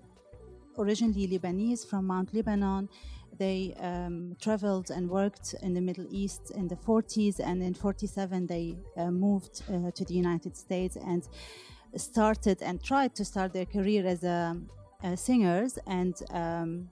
originally 0.77 1.27
Lebanese 1.27 1.87
from 1.87 2.07
Mount 2.07 2.33
Lebanon. 2.33 2.89
They 3.37 3.73
um, 3.79 4.35
traveled 4.41 4.89
and 4.91 5.09
worked 5.09 5.55
in 5.61 5.73
the 5.73 5.81
Middle 5.81 6.07
East 6.09 6.51
in 6.51 6.67
the 6.67 6.75
40s, 6.75 7.39
and 7.39 7.61
in 7.61 7.73
47 7.73 8.47
they 8.47 8.77
uh, 8.97 9.11
moved 9.11 9.63
uh, 9.69 9.91
to 9.91 10.03
the 10.05 10.13
United 10.13 10.57
States 10.57 10.97
and 10.97 11.27
started 11.95 12.61
and 12.61 12.83
tried 12.83 13.15
to 13.15 13.23
start 13.23 13.53
their 13.53 13.65
career 13.65 14.05
as 14.05 14.23
a, 14.23 14.57
singers 15.15 15.77
and. 15.87 16.15
Um, 16.31 16.89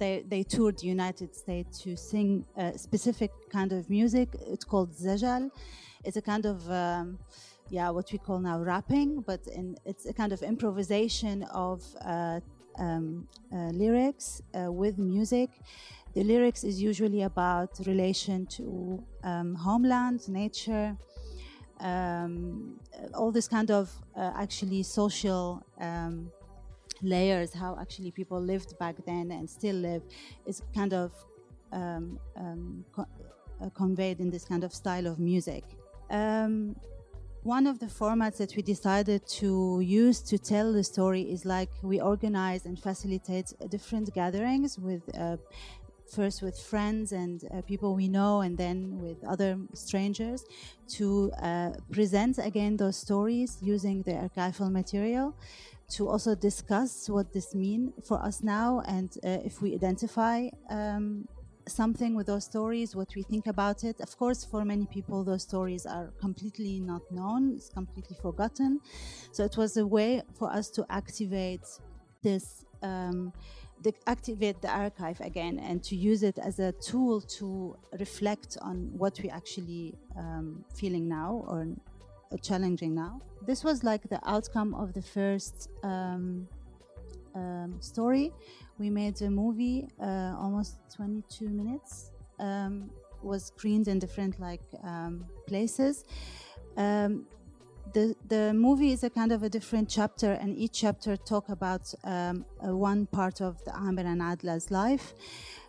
they, 0.00 0.24
they 0.28 0.44
toured 0.44 0.78
the 0.78 0.86
United 0.86 1.34
States 1.34 1.80
to 1.80 1.96
sing 1.96 2.44
a 2.56 2.78
specific 2.78 3.32
kind 3.50 3.72
of 3.72 3.90
music. 3.90 4.28
It's 4.46 4.64
called 4.64 4.92
Zajal 4.92 5.50
it's 6.04 6.16
a 6.16 6.22
kind 6.22 6.46
of 6.46 6.70
um, 6.70 7.18
yeah 7.70 7.90
what 7.90 8.10
we 8.12 8.18
call 8.18 8.38
now 8.38 8.58
rapping, 8.60 9.20
but 9.20 9.40
in, 9.46 9.76
it's 9.84 10.06
a 10.06 10.12
kind 10.12 10.32
of 10.32 10.42
improvisation 10.42 11.42
of 11.44 11.82
uh, 12.04 12.40
um, 12.78 13.28
uh, 13.52 13.70
lyrics 13.70 14.42
uh, 14.54 14.70
with 14.72 14.98
music. 14.98 15.50
The 16.14 16.24
lyrics 16.24 16.64
is 16.64 16.80
usually 16.80 17.22
about 17.22 17.78
relation 17.86 18.46
to 18.46 19.04
um, 19.24 19.54
homeland, 19.54 20.28
nature, 20.28 20.96
um, 21.80 22.80
all 23.14 23.30
this 23.30 23.48
kind 23.48 23.70
of 23.70 23.90
uh, 24.16 24.32
actually 24.36 24.82
social 24.82 25.62
um, 25.80 26.30
layers, 27.02 27.52
how 27.52 27.76
actually 27.80 28.10
people 28.10 28.40
lived 28.40 28.78
back 28.78 28.96
then 29.06 29.30
and 29.30 29.48
still 29.48 29.76
live, 29.76 30.02
is 30.46 30.62
kind 30.74 30.92
of 30.94 31.12
um, 31.72 32.18
um, 32.36 32.84
co- 32.92 33.06
uh, 33.60 33.70
conveyed 33.70 34.20
in 34.20 34.30
this 34.30 34.44
kind 34.44 34.64
of 34.64 34.72
style 34.72 35.06
of 35.06 35.18
music. 35.18 35.64
Um, 36.10 36.76
one 37.42 37.66
of 37.66 37.78
the 37.78 37.86
formats 37.86 38.36
that 38.38 38.56
we 38.56 38.62
decided 38.62 39.26
to 39.26 39.80
use 39.80 40.20
to 40.22 40.38
tell 40.38 40.72
the 40.72 40.84
story 40.84 41.22
is 41.22 41.44
like 41.44 41.70
we 41.82 42.00
organize 42.00 42.66
and 42.66 42.78
facilitate 42.78 43.52
different 43.70 44.12
gatherings 44.12 44.78
with 44.78 45.02
uh, 45.16 45.36
first 46.10 46.42
with 46.42 46.58
friends 46.58 47.12
and 47.12 47.44
uh, 47.44 47.62
people 47.62 47.94
we 47.94 48.08
know 48.08 48.40
and 48.40 48.56
then 48.56 48.98
with 49.00 49.22
other 49.24 49.58
strangers 49.74 50.44
to 50.88 51.30
uh, 51.42 51.70
present 51.92 52.38
again 52.38 52.76
those 52.76 52.96
stories 52.96 53.58
using 53.60 54.02
the 54.02 54.12
archival 54.12 54.70
material 54.70 55.34
to 55.88 56.08
also 56.08 56.34
discuss 56.34 57.08
what 57.08 57.32
this 57.32 57.54
mean 57.54 57.92
for 58.06 58.22
us 58.22 58.42
now 58.42 58.82
and 58.86 59.16
uh, 59.24 59.38
if 59.44 59.62
we 59.62 59.74
identify 59.74 60.48
um, 60.70 61.26
something 61.68 62.14
with 62.14 62.26
those 62.26 62.44
stories, 62.44 62.96
what 62.96 63.14
we 63.14 63.22
think 63.22 63.46
about 63.46 63.84
it. 63.84 64.00
Of 64.00 64.16
course, 64.16 64.44
for 64.44 64.64
many 64.64 64.86
people, 64.86 65.24
those 65.24 65.42
stories 65.42 65.86
are 65.86 66.12
completely 66.20 66.80
not 66.80 67.02
known, 67.10 67.54
it's 67.56 67.68
completely 67.68 68.16
forgotten. 68.20 68.80
So 69.32 69.44
it 69.44 69.56
was 69.56 69.76
a 69.76 69.86
way 69.86 70.22
for 70.38 70.50
us 70.50 70.70
to 70.70 70.86
activate 70.90 71.66
this. 72.22 72.64
Um, 72.82 73.32
the, 73.82 73.94
activate 74.08 74.60
the 74.60 74.68
archive 74.68 75.20
again 75.20 75.60
and 75.60 75.84
to 75.84 75.94
use 75.94 76.24
it 76.24 76.36
as 76.38 76.58
a 76.58 76.72
tool 76.72 77.20
to 77.20 77.76
reflect 78.00 78.58
on 78.60 78.90
what 78.96 79.20
we're 79.22 79.32
actually 79.32 79.94
um, 80.16 80.64
feeling 80.74 81.08
now 81.08 81.44
or 81.46 81.68
challenging 82.42 82.94
now. 82.94 83.20
This 83.46 83.64
was 83.64 83.84
like 83.84 84.02
the 84.08 84.20
outcome 84.28 84.74
of 84.74 84.92
the 84.92 85.02
first 85.02 85.70
um, 85.82 86.48
um, 87.74 87.80
story 87.80 88.32
we 88.78 88.90
made 88.90 89.20
a 89.22 89.30
movie, 89.30 89.88
uh, 90.00 90.34
almost 90.38 90.78
22 90.94 91.48
minutes, 91.48 92.12
um, 92.38 92.90
was 93.22 93.46
screened 93.46 93.88
in 93.88 93.98
different 93.98 94.38
like 94.38 94.62
um, 94.84 95.24
places. 95.46 96.04
Um, 96.76 97.26
the 97.92 98.14
the 98.28 98.52
movie 98.54 98.92
is 98.92 99.04
a 99.04 99.10
kind 99.10 99.32
of 99.32 99.42
a 99.42 99.48
different 99.48 99.88
chapter, 99.88 100.32
and 100.32 100.56
each 100.56 100.80
chapter 100.80 101.16
talk 101.16 101.48
about 101.48 101.92
um, 102.04 102.44
uh, 102.62 102.76
one 102.76 103.06
part 103.06 103.40
of 103.40 103.62
the 103.64 103.74
Amir 103.76 104.06
and 104.06 104.20
Adla's 104.20 104.70
life. 104.70 105.14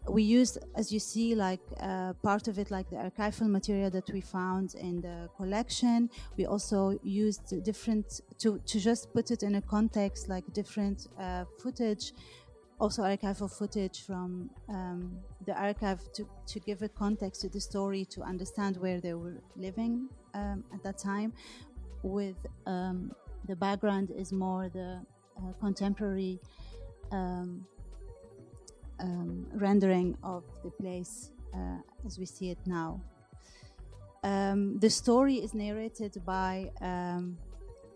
We 0.07 0.23
used, 0.23 0.57
as 0.75 0.91
you 0.91 0.99
see, 0.99 1.35
like 1.35 1.59
uh, 1.79 2.13
part 2.23 2.47
of 2.47 2.57
it, 2.57 2.71
like 2.71 2.89
the 2.89 2.95
archival 2.95 3.49
material 3.49 3.89
that 3.91 4.09
we 4.11 4.21
found 4.21 4.75
in 4.75 5.01
the 5.01 5.29
collection. 5.37 6.09
We 6.37 6.45
also 6.45 6.99
used 7.03 7.63
different 7.63 8.21
to 8.39 8.59
to 8.59 8.79
just 8.79 9.13
put 9.13 9.31
it 9.31 9.43
in 9.43 9.55
a 9.55 9.61
context, 9.61 10.29
like 10.29 10.45
different 10.53 11.07
uh, 11.19 11.45
footage 11.61 12.13
also 12.79 13.03
archival 13.03 13.51
footage 13.51 14.05
from 14.05 14.49
um, 14.69 15.19
the 15.45 15.53
archive 15.53 15.99
to, 16.13 16.25
to 16.47 16.59
give 16.61 16.81
a 16.81 16.89
context 16.89 17.41
to 17.41 17.49
the 17.49 17.59
story 17.59 18.05
to 18.05 18.21
understand 18.21 18.77
where 18.77 19.01
they 19.01 19.13
were 19.13 19.41
living 19.57 20.07
um, 20.33 20.63
at 20.73 20.81
that 20.83 20.97
time 20.97 21.33
with 22.03 22.35
um, 22.65 23.11
the 23.47 23.55
background 23.55 24.11
is 24.15 24.31
more 24.31 24.69
the 24.69 24.99
uh, 25.37 25.53
contemporary 25.59 26.39
um, 27.11 27.65
um, 28.99 29.47
rendering 29.53 30.17
of 30.23 30.43
the 30.63 30.71
place 30.71 31.31
uh, 31.53 31.77
as 32.05 32.19
we 32.19 32.25
see 32.25 32.49
it 32.51 32.59
now. 32.65 33.01
Um, 34.23 34.77
the 34.79 34.89
story 34.89 35.35
is 35.35 35.53
narrated 35.53 36.21
by 36.25 36.71
um, 36.81 37.37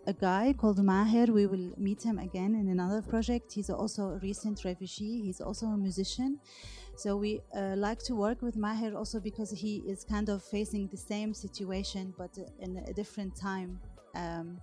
a 0.06 0.12
guy 0.12 0.54
called 0.56 0.82
Maher. 0.82 1.26
We 1.26 1.46
will 1.46 1.72
meet 1.76 2.02
him 2.02 2.18
again 2.18 2.54
in 2.54 2.68
another 2.68 3.02
project. 3.02 3.52
He's 3.52 3.70
also 3.70 4.10
a 4.10 4.18
recent 4.18 4.64
refugee. 4.64 5.20
He's 5.22 5.40
also 5.40 5.66
a 5.66 5.76
musician. 5.76 6.40
So 6.96 7.16
we 7.16 7.40
uh, 7.54 7.74
like 7.76 7.98
to 8.04 8.14
work 8.14 8.40
with 8.40 8.56
Maher 8.56 8.96
also 8.96 9.20
because 9.20 9.50
he 9.50 9.82
is 9.86 10.04
kind 10.04 10.28
of 10.28 10.42
facing 10.42 10.88
the 10.88 10.96
same 10.96 11.34
situation 11.34 12.14
but 12.16 12.38
in 12.60 12.76
a 12.88 12.92
different 12.92 13.34
time 13.36 13.80
um, 14.14 14.60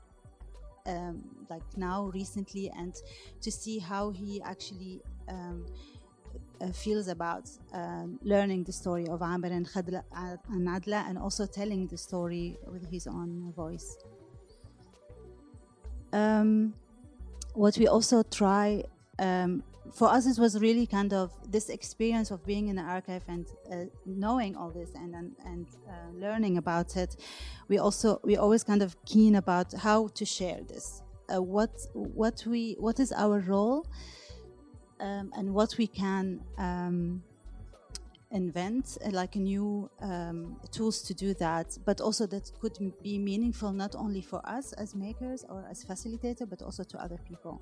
um, 0.85 1.23
like 1.49 1.63
now 1.77 2.11
recently 2.13 2.71
and 2.77 2.95
to 3.41 3.51
see 3.51 3.79
how 3.79 4.09
he 4.09 4.41
actually 4.41 5.01
um, 5.29 5.65
uh, 6.61 6.67
feels 6.71 7.07
about 7.07 7.49
um, 7.73 8.19
learning 8.23 8.63
the 8.63 8.71
story 8.71 9.07
of 9.07 9.21
Amr 9.21 9.47
and, 9.47 9.67
Khadla, 9.67 10.03
uh, 10.15 10.37
and 10.49 10.67
Adla 10.67 11.07
and 11.09 11.17
also 11.17 11.45
telling 11.45 11.87
the 11.87 11.97
story 11.97 12.57
with 12.67 12.89
his 12.89 13.07
own 13.07 13.51
voice. 13.55 13.97
Um, 16.13 16.73
what 17.53 17.77
we 17.77 17.87
also 17.87 18.23
try 18.23 18.83
um, 19.19 19.63
for 19.93 20.07
us 20.09 20.25
it 20.25 20.39
was 20.39 20.59
really 20.59 20.85
kind 20.85 21.13
of 21.13 21.31
this 21.51 21.69
experience 21.69 22.31
of 22.31 22.45
being 22.45 22.67
in 22.67 22.75
the 22.75 22.81
archive 22.81 23.23
and 23.27 23.45
uh, 23.71 23.85
knowing 24.05 24.55
all 24.55 24.71
this 24.71 24.91
and 24.95 25.13
and, 25.15 25.35
and 25.45 25.67
uh, 25.87 25.91
learning 26.13 26.57
about 26.57 26.95
it. 26.97 27.15
We 27.67 27.77
also 27.77 28.19
we 28.23 28.37
always 28.37 28.63
kind 28.63 28.81
of 28.81 28.95
keen 29.05 29.35
about 29.35 29.73
how 29.73 30.07
to 30.07 30.25
share 30.25 30.61
this. 30.67 31.03
Uh, 31.33 31.41
what 31.41 31.71
what 31.93 32.43
we 32.45 32.75
what 32.79 32.99
is 32.99 33.11
our 33.11 33.39
role 33.39 33.85
um, 34.99 35.31
and 35.35 35.53
what 35.53 35.77
we 35.77 35.87
can 35.87 36.41
um, 36.57 37.23
invent 38.31 38.97
uh, 39.05 39.09
like 39.11 39.35
new 39.35 39.89
um, 40.01 40.57
tools 40.71 41.01
to 41.03 41.13
do 41.13 41.33
that. 41.35 41.77
But 41.85 42.01
also 42.01 42.25
that 42.27 42.51
could 42.59 42.77
be 43.03 43.17
meaningful 43.17 43.71
not 43.71 43.95
only 43.95 44.21
for 44.21 44.41
us 44.45 44.73
as 44.73 44.95
makers 44.95 45.45
or 45.49 45.65
as 45.69 45.83
facilitator 45.83 46.49
but 46.49 46.61
also 46.61 46.83
to 46.83 46.97
other 47.01 47.19
people. 47.27 47.61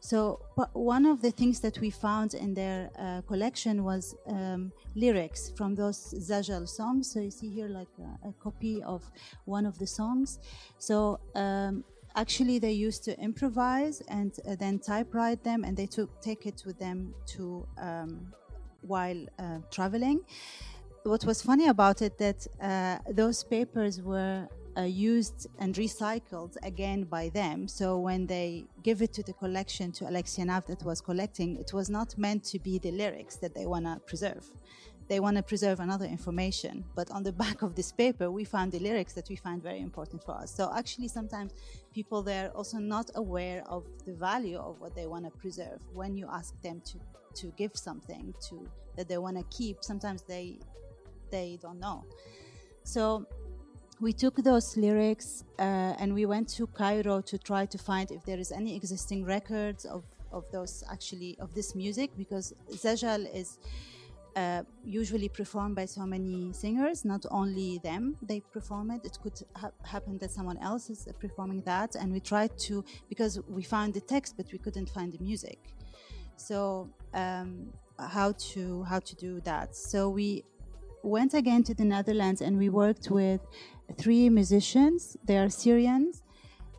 So 0.00 0.40
one 0.72 1.06
of 1.06 1.22
the 1.22 1.30
things 1.30 1.60
that 1.60 1.78
we 1.78 1.90
found 1.90 2.34
in 2.34 2.54
their 2.54 2.90
uh, 2.98 3.22
collection 3.22 3.84
was 3.84 4.14
um, 4.26 4.72
lyrics 4.94 5.50
from 5.56 5.74
those 5.74 6.14
zajal 6.14 6.68
songs. 6.68 7.10
So 7.12 7.20
you 7.20 7.30
see 7.30 7.48
here 7.48 7.68
like 7.68 7.92
a, 7.98 8.28
a 8.28 8.32
copy 8.34 8.82
of 8.82 9.02
one 9.44 9.66
of 9.66 9.78
the 9.78 9.86
songs. 9.86 10.38
So 10.78 11.20
um, 11.34 11.84
actually 12.14 12.58
they 12.58 12.72
used 12.72 13.04
to 13.04 13.18
improvise 13.18 14.02
and 14.08 14.32
uh, 14.46 14.56
then 14.56 14.78
typewrite 14.78 15.42
them 15.44 15.64
and 15.64 15.76
they 15.76 15.86
took 15.86 16.20
take 16.20 16.46
it 16.46 16.62
with 16.66 16.78
them 16.78 17.14
to 17.26 17.66
um, 17.78 18.32
while 18.82 19.26
uh, 19.38 19.58
traveling. 19.70 20.20
What 21.04 21.24
was 21.24 21.42
funny 21.42 21.66
about 21.68 22.02
it 22.02 22.18
that 22.18 22.46
uh, 22.60 22.98
those 23.10 23.42
papers 23.42 24.00
were 24.00 24.48
uh, 24.76 24.82
used 24.82 25.48
and 25.58 25.74
recycled 25.74 26.56
again 26.62 27.04
by 27.04 27.28
them. 27.28 27.68
So 27.68 27.98
when 27.98 28.26
they 28.26 28.64
give 28.82 29.02
it 29.02 29.12
to 29.14 29.22
the 29.22 29.32
collection 29.32 29.92
to 29.92 30.04
Alixa 30.04 30.44
Naff 30.44 30.66
that 30.66 30.82
was 30.84 31.00
collecting, 31.00 31.56
it 31.56 31.72
was 31.72 31.90
not 31.90 32.16
meant 32.16 32.44
to 32.44 32.58
be 32.58 32.78
the 32.78 32.92
lyrics 32.92 33.36
that 33.36 33.54
they 33.54 33.66
want 33.66 33.84
to 33.84 34.00
preserve. 34.06 34.44
They 35.12 35.20
want 35.20 35.36
to 35.36 35.42
preserve 35.42 35.78
another 35.80 36.06
information. 36.06 36.84
But 36.94 37.10
on 37.10 37.22
the 37.22 37.32
back 37.44 37.60
of 37.60 37.74
this 37.74 37.92
paper, 37.92 38.30
we 38.30 38.44
found 38.44 38.72
the 38.72 38.78
lyrics 38.78 39.12
that 39.12 39.28
we 39.28 39.36
find 39.36 39.62
very 39.62 39.80
important 39.80 40.24
for 40.24 40.34
us. 40.42 40.50
So 40.58 40.72
actually, 40.74 41.08
sometimes 41.08 41.52
people 41.92 42.22
they're 42.22 42.50
also 42.52 42.78
not 42.78 43.10
aware 43.14 43.62
of 43.68 43.84
the 44.06 44.14
value 44.14 44.56
of 44.56 44.80
what 44.80 44.94
they 44.94 45.06
want 45.06 45.26
to 45.26 45.30
preserve 45.30 45.80
when 45.92 46.16
you 46.16 46.26
ask 46.40 46.50
them 46.62 46.80
to 46.90 46.96
to 47.40 47.46
give 47.58 47.72
something 47.74 48.34
to 48.48 48.66
that 48.96 49.06
they 49.10 49.18
want 49.18 49.36
to 49.36 49.44
keep 49.58 49.76
sometimes 49.92 50.22
they 50.22 50.58
they 51.30 51.58
don't 51.62 51.80
know 51.80 52.04
so 52.84 53.26
we 54.00 54.12
took 54.12 54.36
those 54.36 54.76
lyrics 54.76 55.44
uh, 55.58 56.00
and 56.00 56.12
we 56.12 56.26
went 56.26 56.46
to 56.46 56.66
cairo 56.66 57.22
to 57.22 57.38
try 57.38 57.64
to 57.64 57.78
find 57.78 58.10
if 58.10 58.22
there 58.24 58.38
is 58.38 58.52
any 58.52 58.76
existing 58.76 59.24
records 59.24 59.86
of 59.86 60.04
of 60.30 60.44
those 60.52 60.84
actually 60.90 61.36
of 61.38 61.54
this 61.54 61.74
music 61.74 62.10
because 62.18 62.52
zajal 62.84 63.22
is 63.34 63.58
uh, 64.36 64.62
usually 64.84 65.28
performed 65.28 65.76
by 65.76 65.84
so 65.84 66.06
many 66.06 66.52
singers, 66.52 67.04
not 67.04 67.24
only 67.30 67.78
them, 67.82 68.16
they 68.22 68.40
perform 68.40 68.90
it. 68.90 69.04
It 69.04 69.18
could 69.22 69.38
ha- 69.56 69.70
happen 69.84 70.18
that 70.18 70.30
someone 70.30 70.58
else 70.58 70.90
is 70.90 71.06
performing 71.20 71.62
that. 71.62 71.94
And 71.94 72.12
we 72.12 72.20
tried 72.20 72.56
to, 72.60 72.84
because 73.08 73.40
we 73.48 73.62
found 73.62 73.94
the 73.94 74.00
text, 74.00 74.36
but 74.36 74.46
we 74.52 74.58
couldn't 74.58 74.88
find 74.88 75.12
the 75.12 75.22
music. 75.22 75.58
So 76.36 76.88
um, 77.14 77.72
how 77.98 78.32
to 78.32 78.82
how 78.84 78.98
to 78.98 79.14
do 79.16 79.40
that? 79.40 79.76
So 79.76 80.08
we 80.08 80.44
went 81.02 81.34
again 81.34 81.62
to 81.64 81.74
the 81.74 81.84
Netherlands 81.84 82.40
and 82.40 82.58
we 82.58 82.68
worked 82.68 83.10
with 83.10 83.40
three 83.98 84.28
musicians. 84.28 85.16
They 85.24 85.38
are 85.38 85.50
Syrians, 85.50 86.22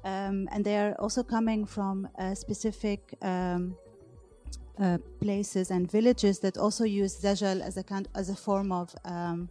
um, 0.04 0.50
and 0.52 0.66
they 0.66 0.78
are 0.78 0.94
also 1.00 1.24
coming 1.24 1.66
from 1.66 2.08
a 2.18 2.36
specific 2.36 3.16
um, 3.22 3.76
uh, 4.80 4.98
places 5.22 5.72
and 5.72 5.92
villages 5.92 6.40
that 6.40 6.58
also 6.58 6.84
use 6.84 7.20
zajal 7.22 7.62
as 7.62 7.78
a 7.78 7.84
kind 7.84 8.08
as 8.16 8.30
a 8.30 8.36
form 8.36 8.72
of 8.72 8.96
um, 9.06 9.50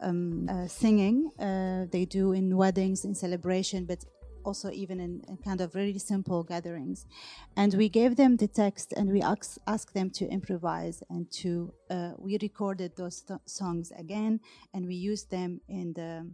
um, 0.00 0.48
uh, 0.48 0.66
singing. 0.66 1.30
Uh, 1.38 1.86
they 1.90 2.04
do 2.04 2.32
in 2.32 2.56
weddings, 2.56 3.04
in 3.04 3.14
celebration, 3.14 3.84
but 3.84 4.04
also 4.44 4.70
even 4.70 5.00
in, 5.00 5.22
in, 5.28 5.36
kind 5.38 5.60
of 5.60 5.74
really 5.74 5.98
simple 5.98 6.42
gatherings. 6.42 7.06
And 7.56 7.74
we 7.74 7.88
gave 7.88 8.16
them 8.16 8.36
the 8.36 8.48
text 8.48 8.92
and 8.92 9.10
we 9.10 9.22
asked, 9.22 9.58
asked 9.66 9.94
them 9.94 10.10
to 10.10 10.28
improvise 10.28 11.02
and 11.08 11.30
to, 11.32 11.72
uh, 11.90 12.12
we 12.18 12.38
recorded 12.40 12.96
those 12.96 13.22
th- 13.22 13.40
songs 13.46 13.92
again 13.98 14.40
and 14.74 14.86
we 14.86 14.94
used 14.94 15.30
them 15.30 15.60
in 15.68 15.94
the 15.94 16.30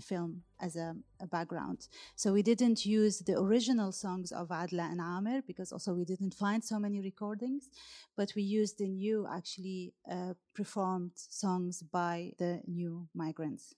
film 0.00 0.42
as 0.60 0.76
a, 0.76 0.94
a, 1.20 1.26
background. 1.26 1.88
So 2.16 2.32
we 2.32 2.42
didn't 2.42 2.84
use 2.84 3.20
the 3.20 3.38
original 3.38 3.92
songs 3.92 4.32
of 4.32 4.48
Adla 4.48 4.90
and 4.90 5.00
Amir 5.00 5.42
because 5.46 5.72
also 5.72 5.94
we 5.94 6.04
didn't 6.04 6.34
find 6.34 6.62
so 6.62 6.78
many 6.78 7.00
recordings, 7.00 7.70
but 8.16 8.32
we 8.34 8.42
used 8.42 8.78
the 8.78 8.88
new 8.88 9.26
actually 9.30 9.94
uh, 10.10 10.34
performed 10.54 11.12
songs 11.14 11.82
by 11.82 12.32
the 12.38 12.60
new 12.66 13.08
migrants. 13.14 13.74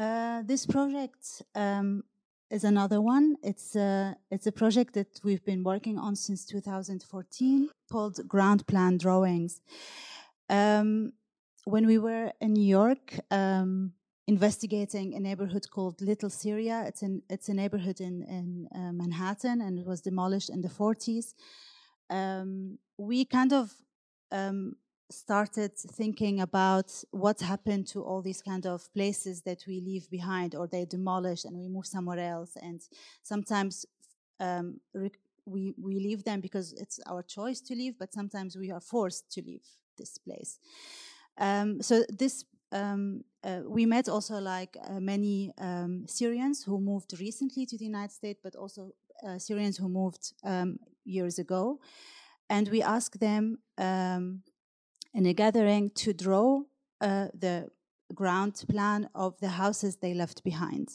Uh, 0.00 0.40
this 0.46 0.64
project 0.64 1.42
um, 1.54 2.02
is 2.50 2.64
another 2.64 3.00
one. 3.00 3.36
It's 3.42 3.76
a, 3.76 4.16
it's 4.30 4.46
a 4.46 4.52
project 4.52 4.94
that 4.94 5.20
we've 5.22 5.44
been 5.44 5.62
working 5.62 5.98
on 5.98 6.16
since 6.16 6.44
2014 6.44 7.68
called 7.90 8.28
Ground 8.28 8.66
Plan 8.66 8.98
Drawings. 8.98 9.60
Um, 10.48 11.12
when 11.64 11.86
we 11.86 11.98
were 11.98 12.32
in 12.40 12.54
New 12.54 12.66
York, 12.66 13.20
um, 13.30 13.92
investigating 14.26 15.14
a 15.14 15.20
neighborhood 15.20 15.66
called 15.70 16.00
Little 16.00 16.30
Syria. 16.30 16.84
It's 16.86 17.02
an 17.02 17.22
it's 17.28 17.48
a 17.48 17.54
neighborhood 17.54 18.00
in 18.00 18.22
in 18.38 18.68
uh, 18.74 18.92
Manhattan, 18.92 19.60
and 19.60 19.78
it 19.78 19.86
was 19.86 20.00
demolished 20.00 20.50
in 20.50 20.60
the 20.62 20.68
40s. 20.68 21.34
Um, 22.08 22.78
we 22.96 23.24
kind 23.24 23.52
of 23.52 23.72
um, 24.32 24.76
started 25.10 25.76
thinking 25.76 26.40
about 26.40 27.04
what 27.10 27.40
happened 27.40 27.86
to 27.88 28.02
all 28.02 28.22
these 28.22 28.42
kind 28.42 28.66
of 28.66 28.92
places 28.94 29.42
that 29.42 29.64
we 29.66 29.80
leave 29.80 30.08
behind 30.10 30.54
or 30.54 30.66
they 30.66 30.84
demolish 30.84 31.44
and 31.44 31.56
we 31.56 31.68
move 31.68 31.86
somewhere 31.86 32.20
else. 32.20 32.56
And 32.62 32.80
sometimes 33.22 33.86
um, 34.38 34.80
we 34.94 35.74
we 35.76 35.94
leave 35.94 36.24
them 36.24 36.40
because 36.40 36.72
it's 36.74 37.00
our 37.06 37.22
choice 37.22 37.60
to 37.60 37.74
leave 37.74 37.98
but 37.98 38.12
sometimes 38.12 38.56
we 38.56 38.70
are 38.70 38.80
forced 38.80 39.30
to 39.32 39.42
leave 39.42 39.66
this 39.98 40.18
place. 40.18 40.58
Um, 41.38 41.82
so 41.82 42.04
this 42.08 42.44
um, 42.72 43.24
uh, 43.42 43.60
we 43.66 43.86
met 43.86 44.08
also 44.08 44.38
like 44.38 44.76
uh, 44.84 45.00
many 45.00 45.52
um, 45.58 46.04
Syrians 46.06 46.62
who 46.62 46.80
moved 46.80 47.18
recently 47.18 47.66
to 47.66 47.76
the 47.76 47.84
United 47.84 48.12
States, 48.12 48.40
but 48.42 48.54
also 48.54 48.92
uh, 49.26 49.38
Syrians 49.38 49.76
who 49.76 49.88
moved 49.88 50.34
um, 50.44 50.78
years 51.04 51.38
ago, 51.38 51.80
and 52.48 52.68
we 52.68 52.82
asked 52.82 53.18
them 53.18 53.58
um, 53.78 54.42
in 55.14 55.26
a 55.26 55.32
gathering 55.32 55.90
to 55.90 56.12
draw 56.12 56.62
uh, 57.00 57.28
the 57.34 57.68
ground 58.14 58.62
plan 58.68 59.08
of 59.14 59.38
the 59.40 59.48
houses 59.48 59.96
they 59.96 60.14
left 60.14 60.42
behind. 60.44 60.88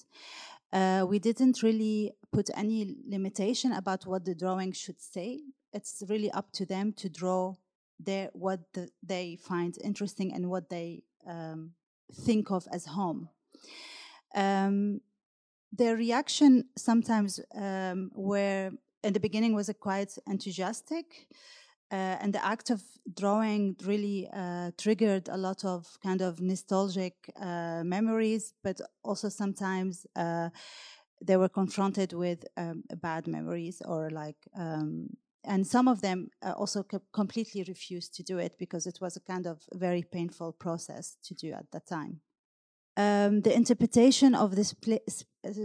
Uh, 0.73 1.05
we 1.07 1.19
didn't 1.19 1.63
really 1.63 2.11
put 2.31 2.49
any 2.55 2.95
limitation 3.07 3.71
about 3.71 4.05
what 4.05 4.25
the 4.25 4.35
drawing 4.35 4.73
should 4.73 5.01
say. 5.01 5.39
It's 5.71 6.03
really 6.09 6.31
up 6.31 6.51
to 6.53 6.65
them 6.65 6.93
to 6.93 7.09
draw 7.09 7.55
their 7.99 8.29
what 8.33 8.59
the, 8.73 8.89
they 9.01 9.37
find 9.37 9.77
interesting 9.83 10.33
and 10.33 10.49
what 10.49 10.69
they 10.69 11.03
um, 11.27 11.71
think 12.13 12.51
of 12.51 12.67
as 12.71 12.85
home. 12.85 13.29
Um, 14.35 15.01
their 15.71 15.95
reaction 15.95 16.65
sometimes 16.77 17.39
um, 17.55 18.11
were 18.13 18.71
in 19.03 19.13
the 19.13 19.19
beginning 19.19 19.53
was 19.53 19.69
quite 19.79 20.17
enthusiastic. 20.27 21.27
Uh, 21.95 22.17
and 22.19 22.33
the 22.33 22.45
act 22.45 22.71
of 22.71 22.81
drawing 23.15 23.73
really 23.85 24.27
uh, 24.33 24.69
triggered 24.77 25.29
a 25.29 25.37
lot 25.37 25.63
of 25.63 25.97
kind 26.03 26.21
of 26.21 26.41
nostalgic 26.41 27.13
uh, 27.39 27.83
memories, 27.85 28.53
but 28.63 28.81
also 29.01 29.29
sometimes 29.29 30.05
uh, 30.17 30.49
they 31.25 31.37
were 31.37 31.47
confronted 31.47 32.11
with 32.11 32.43
um, 32.57 32.83
bad 33.01 33.27
memories 33.27 33.81
or 33.85 34.09
like, 34.09 34.35
um, 34.57 35.07
and 35.45 35.65
some 35.65 35.87
of 35.87 36.01
them 36.01 36.27
uh, 36.45 36.51
also 36.57 36.83
completely 37.13 37.63
refused 37.65 38.13
to 38.13 38.23
do 38.23 38.39
it 38.39 38.57
because 38.59 38.85
it 38.85 38.99
was 38.99 39.15
a 39.15 39.21
kind 39.21 39.47
of 39.47 39.61
very 39.73 40.03
painful 40.03 40.51
process 40.51 41.15
to 41.23 41.33
do 41.33 41.53
at 41.53 41.71
that 41.71 41.87
time. 41.87 42.19
Um, 42.97 43.41
the 43.41 43.53
interpretation 43.53 44.35
of 44.35 44.55
this 44.55 44.73
place, 44.73 45.23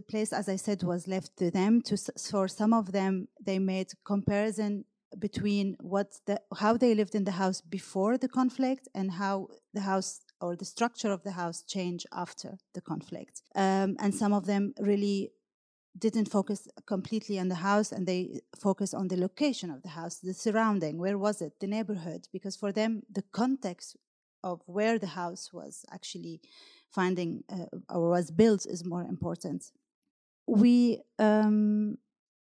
place, 0.08 0.32
as 0.32 0.48
I 0.48 0.56
said, 0.56 0.84
was 0.84 1.08
left 1.08 1.36
to 1.38 1.50
them. 1.50 1.82
To, 1.82 1.96
for 2.30 2.46
some 2.46 2.72
of 2.72 2.92
them, 2.92 3.28
they 3.40 3.58
made 3.58 3.88
comparison 4.04 4.84
between 5.18 5.76
what 5.80 6.20
the, 6.26 6.40
how 6.58 6.76
they 6.76 6.94
lived 6.94 7.14
in 7.14 7.24
the 7.24 7.32
house 7.32 7.60
before 7.60 8.16
the 8.16 8.28
conflict 8.28 8.88
and 8.94 9.12
how 9.12 9.48
the 9.74 9.80
house 9.80 10.20
or 10.40 10.56
the 10.56 10.64
structure 10.64 11.10
of 11.10 11.22
the 11.22 11.32
house 11.32 11.62
changed 11.62 12.06
after 12.12 12.58
the 12.74 12.80
conflict. 12.80 13.42
Um, 13.54 13.96
and 13.98 14.14
some 14.14 14.32
of 14.32 14.46
them 14.46 14.74
really 14.78 15.32
didn't 15.98 16.30
focus 16.30 16.68
completely 16.86 17.38
on 17.38 17.48
the 17.48 17.56
house 17.56 17.92
and 17.92 18.06
they 18.06 18.40
focus 18.56 18.94
on 18.94 19.08
the 19.08 19.16
location 19.16 19.70
of 19.70 19.82
the 19.82 19.88
house, 19.88 20.18
the 20.18 20.32
surrounding, 20.32 20.98
where 20.98 21.18
was 21.18 21.42
it, 21.42 21.54
the 21.60 21.66
neighborhood, 21.66 22.28
because 22.32 22.56
for 22.56 22.72
them 22.72 23.02
the 23.10 23.24
context 23.32 23.96
of 24.42 24.62
where 24.66 24.98
the 24.98 25.08
house 25.08 25.52
was 25.52 25.84
actually 25.92 26.40
finding 26.90 27.44
uh, 27.52 27.66
or 27.88 28.10
was 28.10 28.30
built 28.30 28.66
is 28.66 28.84
more 28.84 29.02
important. 29.02 29.72
We 30.46 31.02
um, 31.18 31.98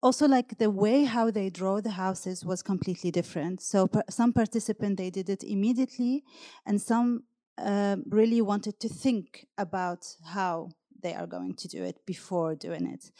also 0.02 0.28
like 0.28 0.58
the 0.58 0.70
way 0.70 1.04
how 1.04 1.30
they 1.30 1.50
draw 1.50 1.80
the 1.80 1.90
houses 1.90 2.44
was 2.44 2.62
completely 2.62 3.10
different. 3.10 3.60
So 3.60 3.86
per, 3.86 4.02
some 4.08 4.32
participant 4.32 4.96
they 4.96 5.10
did 5.10 5.28
it 5.28 5.42
immediately 5.42 6.24
and 6.66 6.80
some 6.80 7.24
uh, 7.58 7.96
really 8.08 8.40
wanted 8.40 8.78
to 8.80 8.88
think 8.88 9.46
about 9.56 10.06
how 10.24 10.70
they 11.02 11.14
are 11.14 11.26
going 11.26 11.54
to 11.54 11.68
do 11.68 11.82
it 11.82 12.04
before 12.06 12.54
doing 12.54 12.86
it. 12.86 13.10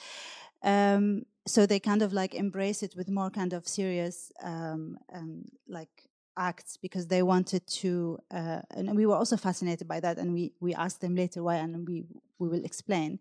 Um, 0.62 1.24
so 1.46 1.66
they 1.66 1.80
kind 1.80 2.02
of 2.02 2.12
like 2.12 2.34
embrace 2.34 2.82
it 2.82 2.94
with 2.96 3.08
more 3.08 3.30
kind 3.30 3.52
of 3.52 3.66
serious 3.66 4.30
um, 4.42 4.98
um, 5.12 5.44
like 5.68 6.08
acts 6.36 6.76
because 6.76 7.08
they 7.08 7.22
wanted 7.22 7.66
to 7.66 8.18
uh, 8.30 8.60
and 8.70 8.94
we 8.94 9.06
were 9.06 9.16
also 9.16 9.36
fascinated 9.36 9.88
by 9.88 9.98
that 9.98 10.18
and 10.18 10.32
we 10.32 10.52
we 10.60 10.72
asked 10.74 11.00
them 11.00 11.16
later 11.16 11.42
why 11.42 11.56
and 11.56 11.88
we 11.88 12.04
we 12.38 12.48
will 12.48 12.64
explain 12.64 13.18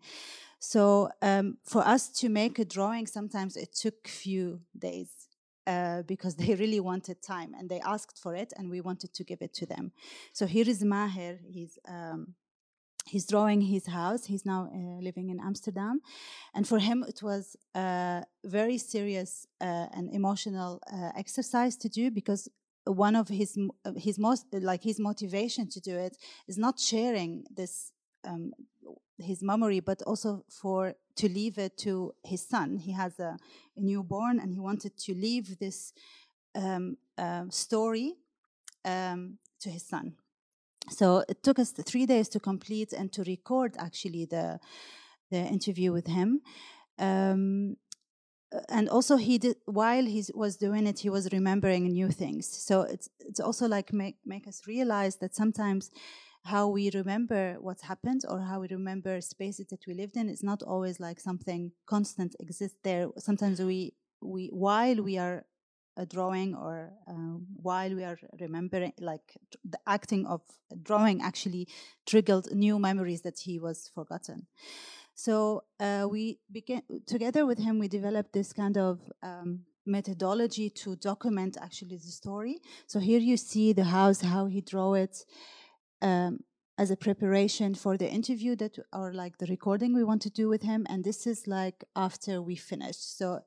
so 0.58 1.10
um, 1.22 1.58
for 1.64 1.86
us 1.86 2.08
to 2.20 2.28
make 2.28 2.58
a 2.58 2.64
drawing, 2.64 3.06
sometimes 3.06 3.56
it 3.56 3.74
took 3.74 4.08
few 4.08 4.60
days 4.76 5.10
uh, 5.66 6.02
because 6.02 6.34
they 6.40 6.54
really 6.54 6.80
wanted 6.80 7.22
time 7.22 7.54
and 7.54 7.68
they 7.68 7.80
asked 7.80 8.18
for 8.18 8.34
it, 8.34 8.52
and 8.56 8.70
we 8.70 8.80
wanted 8.80 9.14
to 9.14 9.24
give 9.24 9.42
it 9.42 9.54
to 9.54 9.66
them. 9.66 9.92
So 10.32 10.46
here 10.46 10.68
is 10.68 10.82
Maher. 10.82 11.38
He's 11.48 11.78
um, 11.88 12.34
he's 13.06 13.26
drawing 13.26 13.60
his 13.60 13.86
house. 13.86 14.26
He's 14.26 14.44
now 14.44 14.68
uh, 14.72 15.00
living 15.00 15.30
in 15.30 15.40
Amsterdam, 15.40 16.00
and 16.54 16.66
for 16.66 16.78
him 16.78 17.04
it 17.06 17.22
was 17.22 17.56
a 17.74 18.24
very 18.44 18.78
serious 18.78 19.46
uh, 19.60 19.86
and 19.92 20.10
emotional 20.12 20.80
uh, 20.92 21.10
exercise 21.16 21.76
to 21.76 21.88
do 21.88 22.10
because 22.10 22.48
one 22.84 23.16
of 23.16 23.28
his 23.28 23.58
his 23.96 24.18
most 24.18 24.46
like 24.52 24.82
his 24.82 24.98
motivation 24.98 25.68
to 25.68 25.80
do 25.80 25.96
it 25.96 26.16
is 26.48 26.56
not 26.58 26.80
sharing 26.80 27.44
this 27.54 27.92
um, 28.24 28.52
his 29.18 29.42
memory, 29.42 29.80
but 29.80 30.02
also 30.02 30.44
for 30.48 30.94
to 31.16 31.28
leave 31.28 31.58
it 31.58 31.76
to 31.78 32.14
his 32.24 32.46
son. 32.46 32.78
He 32.78 32.92
has 32.92 33.18
a, 33.18 33.36
a 33.76 33.80
newborn, 33.80 34.38
and 34.38 34.52
he 34.52 34.60
wanted 34.60 34.96
to 34.98 35.14
leave 35.14 35.58
this 35.58 35.92
um, 36.54 36.96
uh, 37.16 37.44
story 37.50 38.14
um, 38.84 39.38
to 39.60 39.70
his 39.70 39.86
son. 39.86 40.14
So 40.90 41.24
it 41.28 41.42
took 41.42 41.58
us 41.58 41.72
three 41.72 42.06
days 42.06 42.28
to 42.30 42.40
complete 42.40 42.92
and 42.92 43.12
to 43.12 43.22
record 43.24 43.76
actually 43.78 44.24
the 44.24 44.60
the 45.30 45.38
interview 45.38 45.92
with 45.92 46.06
him. 46.06 46.40
Um, 46.98 47.76
and 48.68 48.88
also 48.88 49.16
he 49.16 49.38
did 49.38 49.56
while 49.66 50.04
he 50.04 50.24
was 50.34 50.56
doing 50.56 50.86
it 50.86 51.00
he 51.00 51.10
was 51.10 51.28
remembering 51.32 51.86
new 51.88 52.08
things 52.08 52.46
so 52.46 52.80
it's 52.80 53.10
it's 53.20 53.40
also 53.40 53.68
like 53.68 53.92
make 53.92 54.16
make 54.24 54.48
us 54.48 54.66
realize 54.66 55.16
that 55.16 55.34
sometimes 55.34 55.90
how 56.52 56.68
we 56.68 56.90
remember 57.00 57.56
what's 57.60 57.82
happened 57.82 58.22
or 58.30 58.40
how 58.40 58.60
we 58.60 58.68
remember 58.68 59.20
spaces 59.20 59.66
that 59.68 59.86
we 59.86 59.94
lived 59.94 60.16
in 60.16 60.28
is 60.28 60.42
not 60.42 60.62
always 60.62 60.98
like 60.98 61.20
something 61.20 61.72
constant 61.86 62.34
exists 62.40 62.78
there. 62.82 63.08
Sometimes 63.18 63.60
we 63.60 63.94
we 64.20 64.48
while 64.52 64.98
we 65.08 65.18
are 65.18 65.44
a 65.98 66.06
drawing 66.06 66.54
or 66.54 66.92
uh, 67.08 67.36
while 67.68 67.92
we 67.94 68.04
are 68.04 68.18
remembering 68.40 68.92
like 69.00 69.36
the 69.64 69.78
acting 69.86 70.24
of 70.26 70.40
drawing 70.82 71.20
actually 71.20 71.66
triggered 72.06 72.46
new 72.54 72.78
memories 72.78 73.22
that 73.22 73.38
he 73.40 73.58
was 73.58 73.90
forgotten 73.94 74.46
so 75.14 75.64
uh, 75.80 76.06
we 76.08 76.38
began 76.52 76.82
together 77.06 77.44
with 77.44 77.58
him 77.58 77.80
we 77.80 77.88
developed 77.88 78.32
this 78.32 78.52
kind 78.52 78.78
of 78.78 79.00
um, 79.24 79.60
methodology 79.84 80.70
to 80.70 80.94
document 80.96 81.56
actually 81.60 81.96
the 81.96 82.12
story 82.22 82.60
so 82.86 83.00
here 83.00 83.20
you 83.20 83.36
see 83.36 83.72
the 83.72 83.88
house 83.98 84.20
how 84.20 84.46
he 84.46 84.60
drew 84.60 84.94
it 84.94 85.24
um, 86.02 86.40
as 86.76 86.90
a 86.90 86.96
preparation 86.96 87.74
for 87.74 87.96
the 87.96 88.08
interview 88.08 88.54
that 88.56 88.78
or 88.92 89.12
like 89.12 89.38
the 89.38 89.46
recording 89.46 89.94
we 89.94 90.04
want 90.04 90.22
to 90.22 90.30
do 90.30 90.48
with 90.48 90.62
him 90.62 90.86
and 90.88 91.04
this 91.04 91.26
is 91.26 91.46
like 91.46 91.84
after 91.96 92.40
we 92.40 92.54
finished. 92.54 93.18
So 93.18 93.40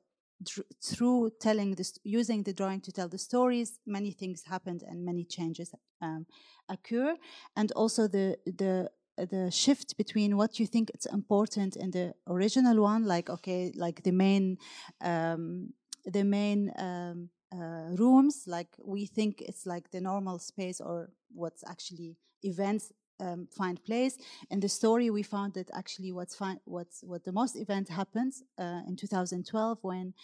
through 0.82 1.30
telling 1.40 1.74
this 1.74 1.98
using 2.04 2.42
the 2.42 2.52
drawing 2.52 2.80
to 2.80 2.92
tell 2.92 3.08
the 3.08 3.18
stories 3.18 3.78
many 3.86 4.10
things 4.10 4.44
happened 4.44 4.82
and 4.82 5.04
many 5.04 5.24
changes 5.24 5.74
um, 6.00 6.26
occur. 6.68 7.16
And 7.56 7.72
also 7.72 8.08
the 8.08 8.38
the 8.44 8.90
the 9.16 9.50
shift 9.50 9.96
between 9.96 10.36
what 10.36 10.58
you 10.58 10.66
think 10.66 10.90
it's 10.90 11.06
important 11.06 11.76
in 11.76 11.90
the 11.90 12.14
original 12.26 12.80
one 12.82 13.04
like 13.04 13.28
okay 13.28 13.70
like 13.76 14.02
the 14.02 14.12
main 14.12 14.56
um, 15.02 15.72
the 16.04 16.24
main 16.24 16.72
um, 16.78 17.28
uh, 17.54 17.94
rooms 17.96 18.44
like 18.46 18.68
we 18.82 19.06
think 19.06 19.42
it's 19.42 19.66
like 19.66 19.90
the 19.90 20.00
normal 20.00 20.38
space 20.38 20.80
or 20.80 21.10
what's 21.34 21.64
actually 21.66 22.16
events 22.42 22.92
um, 23.22 23.48
find 23.50 23.82
place. 23.84 24.18
In 24.50 24.60
the 24.60 24.68
story, 24.68 25.10
we 25.10 25.22
found 25.22 25.54
that 25.54 25.70
actually 25.74 26.12
what's 26.12 26.34
fi- 26.34 26.60
what's 26.64 27.02
what 27.02 27.24
the 27.24 27.32
most 27.32 27.56
event 27.56 27.88
happens 27.88 28.42
uh, 28.58 28.80
in 28.86 28.96
2012 28.96 29.78
when 29.82 30.14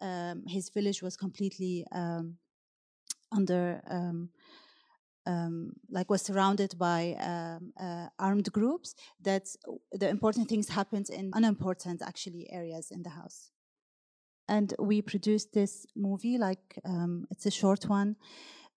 um, 0.00 0.44
his 0.46 0.68
village 0.70 1.02
was 1.02 1.16
completely 1.16 1.86
um, 1.92 2.36
under. 3.32 3.82
Um, 3.88 4.30
um, 5.26 5.74
like 5.90 6.08
was 6.08 6.22
surrounded 6.22 6.78
by 6.78 7.14
um, 7.20 7.74
uh, 7.78 8.08
armed 8.18 8.50
groups 8.52 8.94
that 9.20 9.48
the 9.92 10.08
important 10.08 10.48
things 10.48 10.70
happened 10.70 11.10
in 11.10 11.30
unimportant 11.34 12.00
actually 12.00 12.50
areas 12.50 12.90
in 12.90 13.02
the 13.02 13.10
house 13.10 13.50
and 14.48 14.72
we 14.78 15.02
produced 15.02 15.52
this 15.52 15.86
movie 15.94 16.38
like 16.38 16.78
it's 17.30 17.44
a 17.44 17.50
short 17.50 17.86
one 17.86 18.16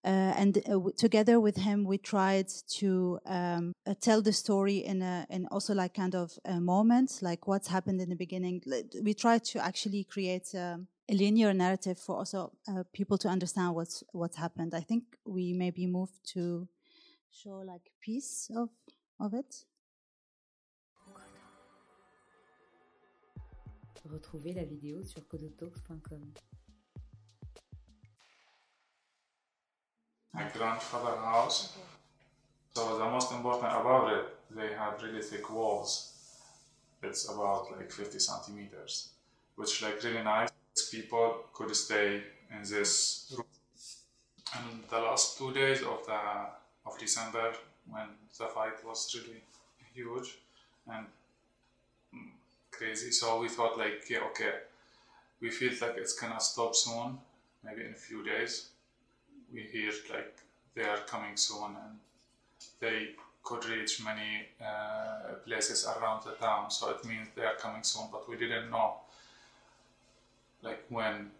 and 0.08 0.58
uh, 0.68 0.78
together 0.96 1.40
with 1.40 1.56
him, 1.56 1.84
we 1.84 1.96
tried 1.98 2.48
to 2.78 3.18
um, 3.26 3.72
uh, 3.86 3.94
tell 4.00 4.20
the 4.20 4.32
story 4.32 4.76
in 4.76 5.00
a, 5.00 5.26
in 5.30 5.46
also 5.46 5.74
like 5.74 5.94
kind 5.94 6.14
of 6.14 6.38
a 6.44 6.60
moment, 6.60 7.20
like 7.22 7.46
what's 7.46 7.68
happened 7.68 8.00
in 8.00 8.10
the 8.10 8.16
beginning. 8.16 8.62
We 9.02 9.14
tried 9.14 9.44
to 9.44 9.64
actually 9.64 10.04
create 10.04 10.54
um, 10.54 10.88
a 11.08 11.14
linear 11.14 11.54
narrative 11.54 11.98
for 11.98 12.16
also 12.16 12.52
uh, 12.68 12.84
people 12.92 13.16
to 13.18 13.28
understand 13.28 13.74
what's 13.74 14.04
what's 14.12 14.36
happened. 14.36 14.74
I 14.74 14.80
think 14.80 15.04
we 15.24 15.54
maybe 15.54 15.86
moved 15.86 16.18
to 16.34 16.68
show 17.30 17.62
like 17.66 17.90
piece 18.00 18.50
of 18.54 18.68
of 19.18 19.32
it. 19.34 19.64
Retrouvez 24.06 24.52
la 24.52 24.64
vidéo 24.64 25.02
sur 25.02 25.26
codotalks.com. 25.26 26.20
my 30.34 30.44
grandfather 30.52 31.16
house. 31.20 31.72
So 32.74 32.98
the 32.98 33.04
most 33.04 33.30
important 33.32 33.72
about 33.72 34.12
it, 34.12 34.26
they 34.50 34.74
had 34.74 35.00
really 35.02 35.22
thick 35.22 35.48
walls. 35.48 36.10
It's 37.02 37.28
about 37.28 37.70
like 37.76 37.92
50 37.92 38.18
centimeters, 38.18 39.10
which 39.56 39.82
like 39.82 40.02
really 40.02 40.22
nice. 40.22 40.50
People 40.90 41.36
could 41.52 41.74
stay 41.76 42.22
in 42.50 42.62
this 42.68 43.32
room. 43.36 43.46
and 44.56 44.82
the 44.90 44.98
last 44.98 45.38
two 45.38 45.52
days 45.52 45.82
of 45.82 46.04
the 46.06 46.20
of 46.86 46.98
December 46.98 47.52
when 47.88 48.08
the 48.38 48.46
fight 48.46 48.84
was 48.84 49.14
really 49.14 49.42
huge 49.94 50.38
and 50.92 51.06
crazy. 52.70 53.10
So 53.12 53.40
we 53.40 53.48
thought 53.48 53.78
like, 53.78 54.02
yeah, 54.10 54.20
okay, 54.30 54.52
we 55.40 55.50
feel 55.50 55.72
like 55.80 55.96
it's 55.96 56.18
gonna 56.18 56.40
stop 56.40 56.74
soon, 56.74 57.18
maybe 57.62 57.82
in 57.82 57.92
a 57.92 58.02
few 58.08 58.24
days. 58.24 58.70
We 59.54 59.62
hear 59.62 59.92
like 60.12 60.36
they 60.74 60.82
are 60.82 60.98
coming 61.06 61.36
soon 61.36 61.76
and 61.76 61.98
they 62.80 63.10
could 63.44 63.64
reach 63.66 64.02
many 64.02 64.48
uh, 64.60 65.34
places 65.46 65.86
around 65.86 66.24
the 66.24 66.32
town. 66.32 66.70
So 66.70 66.90
it 66.90 67.04
means 67.04 67.28
they 67.36 67.44
are 67.44 67.54
coming 67.54 67.84
soon, 67.84 68.08
but 68.10 68.28
we 68.28 68.36
didn't 68.36 68.70
know 68.70 68.94
like 70.62 70.84
when 70.88 71.30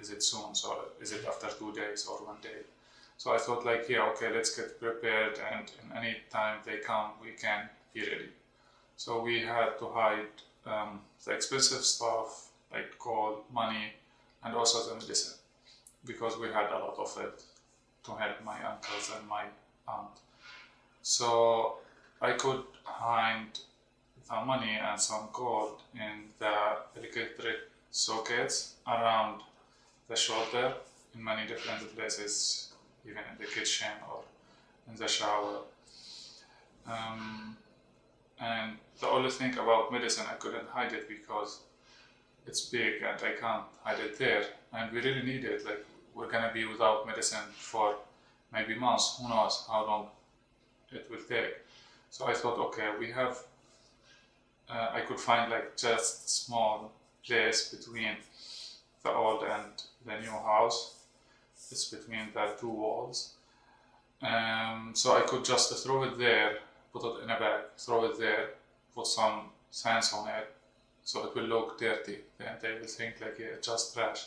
is 0.00 0.10
it 0.10 0.22
soon? 0.22 0.54
So 0.54 0.86
is 1.00 1.12
it 1.12 1.24
after 1.26 1.48
two 1.56 1.72
days 1.72 2.06
or 2.06 2.26
one 2.26 2.38
day? 2.42 2.64
So 3.16 3.32
I 3.32 3.38
thought 3.38 3.64
like, 3.64 3.88
yeah, 3.88 4.08
okay, 4.10 4.34
let's 4.34 4.56
get 4.56 4.80
prepared 4.80 5.38
and 5.52 5.70
in 5.82 5.96
any 5.96 6.16
time 6.30 6.58
they 6.66 6.78
come, 6.78 7.12
we 7.22 7.32
can 7.32 7.68
be 7.92 8.00
ready. 8.00 8.30
So 8.96 9.22
we 9.22 9.40
had 9.40 9.78
to 9.78 9.88
hide 9.88 10.34
um, 10.66 11.00
the 11.24 11.32
expensive 11.32 11.84
stuff 11.84 12.48
like 12.72 12.98
gold, 12.98 13.44
money, 13.52 13.92
and 14.42 14.54
also 14.54 14.88
the 14.88 14.94
medicine 14.94 15.38
because 16.06 16.38
we 16.38 16.48
had 16.48 16.70
a 16.70 16.78
lot 16.78 16.96
of 16.98 17.16
it 17.22 17.42
to 18.04 18.12
help 18.12 18.44
my 18.44 18.56
uncles 18.64 19.12
and 19.16 19.28
my 19.28 19.44
aunt. 19.88 20.16
So 21.02 21.78
I 22.20 22.32
could 22.32 22.62
hide 22.84 23.58
the 24.28 24.44
money 24.44 24.78
and 24.80 25.00
some 25.00 25.28
gold 25.32 25.80
in 25.94 26.24
the 26.38 26.54
electric 26.96 27.58
sockets 27.90 28.74
around 28.86 29.42
the 30.08 30.16
shoulder 30.16 30.74
in 31.14 31.22
many 31.22 31.46
different 31.46 31.94
places, 31.96 32.72
even 33.04 33.18
in 33.30 33.38
the 33.38 33.46
kitchen 33.46 33.88
or 34.10 34.20
in 34.90 34.96
the 34.96 35.08
shower. 35.08 35.58
Um, 36.86 37.56
and 38.40 38.76
the 39.00 39.08
only 39.08 39.30
thing 39.30 39.54
about 39.54 39.92
medicine, 39.92 40.26
I 40.30 40.34
couldn't 40.34 40.68
hide 40.68 40.92
it 40.92 41.08
because 41.08 41.60
it's 42.46 42.62
big 42.66 43.02
and 43.02 43.18
I 43.22 43.40
can't 43.40 43.64
hide 43.82 44.00
it 44.00 44.18
there. 44.18 44.44
And 44.72 44.92
we 44.92 45.00
really 45.00 45.22
need 45.22 45.44
it. 45.44 45.64
Like 45.64 45.84
we're 46.14 46.30
gonna 46.30 46.52
be 46.52 46.64
without 46.64 47.06
medicine 47.06 47.46
for 47.52 47.96
maybe 48.52 48.74
months. 48.74 49.18
Who 49.20 49.28
knows 49.28 49.64
how 49.68 49.86
long 49.86 50.08
it 50.92 51.06
will 51.10 51.24
take. 51.28 51.54
So 52.10 52.26
I 52.26 52.34
thought, 52.34 52.58
okay, 52.68 52.90
we 52.98 53.10
have. 53.10 53.38
Uh, 54.68 54.90
I 54.94 55.00
could 55.00 55.20
find 55.20 55.50
like 55.50 55.76
just 55.76 56.46
small 56.46 56.92
place 57.26 57.74
between 57.74 58.16
the 59.02 59.12
old 59.12 59.42
and 59.44 59.82
the 60.06 60.20
new 60.20 60.30
house. 60.30 60.94
It's 61.70 61.90
between 61.90 62.28
the 62.32 62.54
two 62.58 62.70
walls. 62.70 63.34
Um, 64.22 64.92
so 64.94 65.16
I 65.16 65.20
could 65.22 65.44
just 65.44 65.84
throw 65.84 66.04
it 66.04 66.18
there, 66.18 66.58
put 66.92 67.04
it 67.04 67.24
in 67.24 67.30
a 67.30 67.38
bag, 67.38 67.62
throw 67.76 68.04
it 68.04 68.18
there, 68.18 68.50
put 68.94 69.06
some 69.06 69.50
sands 69.70 70.12
on 70.12 70.28
it, 70.28 70.50
so 71.02 71.26
it 71.26 71.34
will 71.34 71.44
look 71.44 71.78
dirty. 71.78 72.18
And 72.40 72.60
they 72.60 72.72
will 72.78 72.86
think 72.86 73.20
like 73.20 73.38
yeah, 73.38 73.56
it's 73.56 73.66
just 73.66 73.94
trash. 73.94 74.26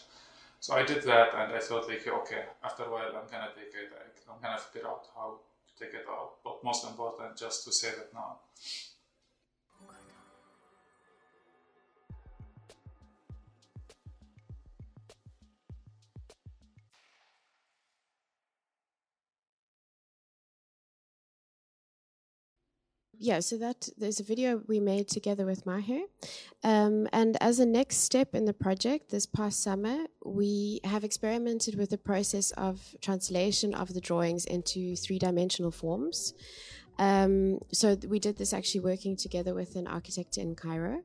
So 0.59 0.75
I 0.75 0.83
did 0.83 1.03
that, 1.03 1.33
and 1.33 1.53
I 1.53 1.59
thought 1.59 1.87
like 1.87 2.07
okay, 2.07 2.43
after 2.63 2.83
a 2.83 2.91
while 2.91 3.07
I'm 3.07 3.29
gonna 3.31 3.51
take 3.55 3.73
it. 3.73 3.91
I'm 4.29 4.41
gonna 4.41 4.57
figure 4.57 4.87
out 4.87 5.07
how 5.15 5.39
to 5.67 5.85
take 5.85 5.93
it 5.93 6.05
out. 6.09 6.33
But 6.43 6.63
most 6.63 6.85
important, 6.85 7.37
just 7.37 7.63
to 7.65 7.71
save 7.71 7.93
it 7.93 8.11
now. 8.13 8.37
Yeah, 23.19 23.39
so 23.39 23.57
that 23.57 23.89
there's 23.97 24.19
a 24.19 24.23
video 24.23 24.61
we 24.67 24.79
made 24.79 25.07
together 25.07 25.45
with 25.45 25.65
Maher. 25.65 26.01
Um, 26.63 27.07
and 27.11 27.37
as 27.41 27.59
a 27.59 27.65
next 27.65 27.97
step 27.97 28.35
in 28.35 28.45
the 28.45 28.53
project, 28.53 29.09
this 29.09 29.25
past 29.25 29.63
summer, 29.63 30.05
we 30.23 30.79
have 30.83 31.03
experimented 31.03 31.75
with 31.75 31.89
the 31.89 31.97
process 31.97 32.51
of 32.51 32.95
translation 33.01 33.73
of 33.73 33.93
the 33.93 34.01
drawings 34.01 34.45
into 34.45 34.95
three 34.95 35.19
dimensional 35.19 35.71
forms. 35.71 36.33
Um, 36.99 37.59
so 37.71 37.95
we 38.07 38.19
did 38.19 38.37
this 38.37 38.53
actually 38.53 38.81
working 38.81 39.15
together 39.15 39.53
with 39.53 39.75
an 39.75 39.87
architect 39.87 40.37
in 40.37 40.55
Cairo. 40.55 41.03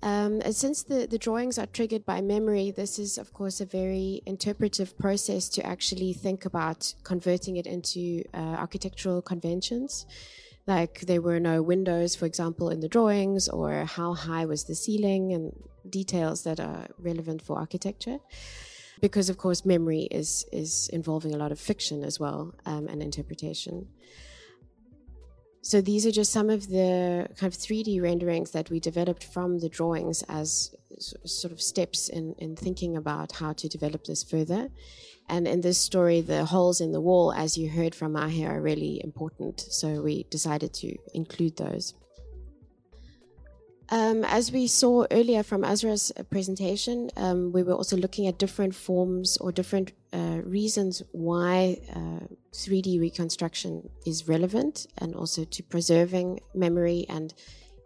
Um, 0.00 0.40
and 0.44 0.54
since 0.54 0.84
the, 0.84 1.06
the 1.06 1.18
drawings 1.18 1.58
are 1.58 1.66
triggered 1.66 2.06
by 2.06 2.20
memory, 2.20 2.70
this 2.70 2.98
is, 2.98 3.18
of 3.18 3.32
course, 3.32 3.60
a 3.60 3.66
very 3.66 4.22
interpretive 4.26 4.96
process 4.96 5.48
to 5.50 5.66
actually 5.66 6.12
think 6.12 6.44
about 6.44 6.94
converting 7.02 7.56
it 7.56 7.66
into 7.66 8.22
uh, 8.32 8.36
architectural 8.36 9.22
conventions. 9.22 10.06
Like 10.68 11.00
there 11.00 11.22
were 11.22 11.40
no 11.40 11.62
windows, 11.62 12.14
for 12.14 12.26
example, 12.26 12.68
in 12.68 12.80
the 12.80 12.88
drawings, 12.88 13.48
or 13.48 13.86
how 13.86 14.14
high 14.14 14.44
was 14.44 14.64
the 14.64 14.74
ceiling, 14.74 15.32
and 15.32 15.52
details 15.88 16.44
that 16.44 16.60
are 16.60 16.86
relevant 16.98 17.42
for 17.42 17.58
architecture. 17.58 18.18
Because, 19.00 19.30
of 19.30 19.38
course, 19.38 19.64
memory 19.64 20.02
is, 20.10 20.44
is 20.52 20.88
involving 20.92 21.34
a 21.34 21.38
lot 21.38 21.52
of 21.52 21.58
fiction 21.58 22.04
as 22.04 22.20
well 22.20 22.54
um, 22.66 22.86
and 22.88 23.02
interpretation. 23.02 23.88
So 25.62 25.80
these 25.80 26.06
are 26.06 26.10
just 26.10 26.32
some 26.32 26.50
of 26.50 26.68
the 26.68 27.28
kind 27.36 27.52
of 27.52 27.58
3D 27.58 28.00
renderings 28.00 28.52
that 28.52 28.70
we 28.70 28.80
developed 28.80 29.24
from 29.24 29.58
the 29.58 29.68
drawings 29.68 30.22
as 30.28 30.74
sort 30.98 31.52
of 31.52 31.60
steps 31.60 32.08
in, 32.08 32.34
in 32.38 32.56
thinking 32.56 32.96
about 32.96 33.32
how 33.32 33.52
to 33.54 33.68
develop 33.68 34.04
this 34.04 34.22
further. 34.22 34.70
And 35.28 35.46
in 35.46 35.60
this 35.60 35.78
story, 35.78 36.20
the 36.20 36.46
holes 36.46 36.80
in 36.80 36.92
the 36.92 37.00
wall, 37.00 37.32
as 37.32 37.58
you 37.58 37.68
heard 37.68 37.94
from 37.94 38.12
Maher, 38.12 38.56
are 38.56 38.62
really 38.62 39.00
important. 39.04 39.60
So 39.60 40.00
we 40.00 40.24
decided 40.30 40.72
to 40.74 40.96
include 41.12 41.56
those. 41.56 41.94
Um, 43.90 44.22
as 44.24 44.52
we 44.52 44.66
saw 44.66 45.06
earlier 45.10 45.42
from 45.42 45.64
Azra's 45.64 46.12
presentation, 46.30 47.10
um, 47.16 47.52
we 47.52 47.62
were 47.62 47.72
also 47.72 47.96
looking 47.96 48.26
at 48.26 48.38
different 48.38 48.74
forms 48.74 49.38
or 49.38 49.50
different 49.50 49.92
uh, 50.12 50.40
reasons 50.44 51.02
why 51.12 51.78
uh, 51.94 52.26
3D 52.52 53.00
reconstruction 53.00 53.88
is 54.04 54.28
relevant 54.28 54.86
and 54.98 55.14
also 55.14 55.44
to 55.44 55.62
preserving 55.62 56.40
memory 56.54 57.06
and 57.08 57.32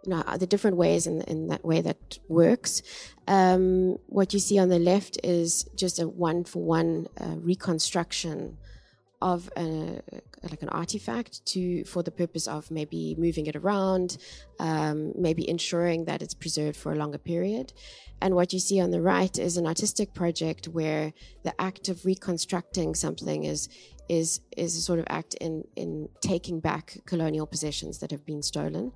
you 0.05 0.11
know, 0.11 0.25
the 0.37 0.47
different 0.47 0.77
ways 0.77 1.07
in, 1.07 1.21
in 1.23 1.47
that 1.49 1.65
way 1.65 1.81
that 1.81 2.19
works. 2.29 2.83
Um, 3.29 3.99
what 4.07 4.33
you 4.33 4.41
see 4.41 4.59
on 4.59 4.69
the 4.69 4.81
left 4.81 5.21
is 5.23 5.65
just 5.77 6.01
a 6.01 6.09
one 6.09 6.43
for 6.43 6.65
one 6.65 7.07
uh, 7.21 7.37
reconstruction 7.37 8.59
of 9.23 9.49
a, 9.57 10.01
like 10.51 10.63
an 10.63 10.69
artifact 10.69 11.45
to 11.47 11.85
for 11.85 12.03
the 12.03 12.11
purpose 12.11 12.47
of 12.47 12.71
maybe 12.71 13.15
moving 13.19 13.47
it 13.47 13.57
around, 13.57 14.19
um, 14.59 15.13
maybe 15.17 15.49
ensuring 15.49 16.05
that 16.07 16.23
it's 16.23 16.35
preserved 16.35 16.77
for 16.77 16.93
a 16.93 16.97
longer 16.97 17.19
period. 17.19 17.73
And 18.21 18.35
what 18.35 18.53
you 18.53 18.61
see 18.61 18.81
on 18.81 18.91
the 18.91 19.01
right 19.01 19.37
is 19.39 19.57
an 19.57 19.67
artistic 19.67 20.15
project 20.15 20.69
where 20.69 21.13
the 21.43 21.55
act 21.61 21.89
of 21.89 22.05
reconstructing 22.05 22.95
something 22.95 23.45
is 23.45 23.69
is 24.09 24.41
is 24.57 24.77
a 24.77 24.81
sort 24.81 24.99
of 24.99 25.07
act 25.09 25.35
in 25.35 25.65
in 25.77 26.09
taking 26.21 26.61
back 26.61 26.99
colonial 27.07 27.47
possessions 27.47 27.99
that 27.99 28.11
have 28.11 28.25
been 28.27 28.43
stolen. 28.43 28.93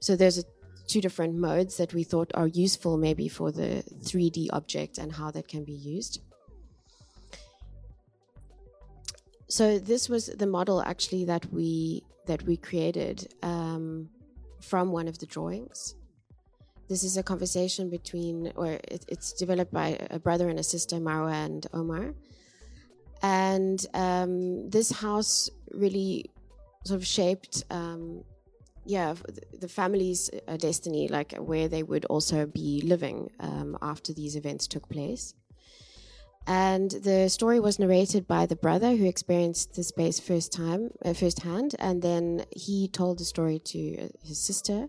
So 0.00 0.16
there's 0.16 0.38
a, 0.38 0.44
two 0.86 1.00
different 1.00 1.34
modes 1.36 1.76
that 1.76 1.94
we 1.94 2.02
thought 2.04 2.30
are 2.34 2.48
useful 2.48 2.96
maybe 2.96 3.28
for 3.28 3.52
the 3.52 3.84
3D 4.08 4.48
object 4.52 4.98
and 4.98 5.12
how 5.12 5.30
that 5.30 5.46
can 5.48 5.64
be 5.64 5.78
used. 5.96 6.20
So 9.48 9.78
this 9.78 10.08
was 10.08 10.26
the 10.26 10.46
model 10.46 10.82
actually 10.82 11.24
that 11.24 11.50
we 11.52 12.02
that 12.26 12.42
we 12.42 12.56
created 12.56 13.34
um, 13.42 14.08
from 14.60 14.92
one 14.92 15.08
of 15.08 15.18
the 15.18 15.26
drawings. 15.26 15.94
This 16.88 17.02
is 17.02 17.16
a 17.16 17.22
conversation 17.22 17.90
between, 17.90 18.52
or 18.56 18.66
it, 18.66 19.04
it's 19.08 19.32
developed 19.32 19.72
by 19.72 19.98
a 20.10 20.18
brother 20.18 20.48
and 20.48 20.58
a 20.58 20.62
sister, 20.62 20.96
Marwa 20.96 21.32
and 21.32 21.66
Omar. 21.72 22.14
And 23.22 23.84
um, 23.94 24.70
this 24.70 24.90
house 24.90 25.50
really 25.72 26.30
sort 26.84 27.00
of 27.00 27.06
shaped, 27.06 27.64
um, 27.70 28.24
yeah, 28.86 29.14
the 29.58 29.68
family's 29.68 30.30
uh, 30.46 30.56
destiny, 30.56 31.08
like 31.08 31.34
where 31.36 31.68
they 31.68 31.82
would 31.82 32.04
also 32.06 32.46
be 32.46 32.80
living 32.84 33.30
um, 33.40 33.76
after 33.82 34.12
these 34.12 34.36
events 34.36 34.66
took 34.66 34.88
place. 34.88 35.34
And 36.48 36.90
the 36.90 37.28
story 37.28 37.60
was 37.60 37.78
narrated 37.78 38.26
by 38.26 38.46
the 38.46 38.56
brother 38.56 38.96
who 38.96 39.04
experienced 39.04 39.74
the 39.74 39.84
space 39.84 40.18
first 40.18 40.50
time, 40.50 40.92
uh, 41.04 41.12
firsthand, 41.12 41.76
and 41.78 42.00
then 42.00 42.46
he 42.56 42.88
told 42.88 43.18
the 43.18 43.26
story 43.26 43.58
to 43.66 44.08
his 44.24 44.38
sister, 44.38 44.88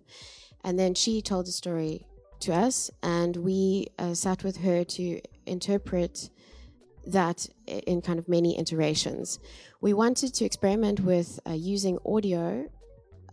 and 0.64 0.80
then 0.80 0.96
she 0.96 1.22
told 1.22 1.48
the 1.48 1.52
story 1.52 2.06
to 2.40 2.54
us, 2.54 2.90
and 3.04 3.36
we 3.36 3.88
uh, 4.00 4.14
sat 4.14 4.42
with 4.42 4.58
her 4.60 4.86
to 4.86 5.20
interpret 5.46 6.30
that 7.06 7.46
in 7.68 8.02
kind 8.02 8.20
of 8.20 8.30
many 8.30 8.58
iterations. 8.58 9.38
We 9.82 9.94
wanted 9.94 10.34
to 10.36 10.46
experiment 10.46 11.02
with 11.02 11.42
uh, 11.46 11.52
using 11.52 12.00
audio 12.06 12.70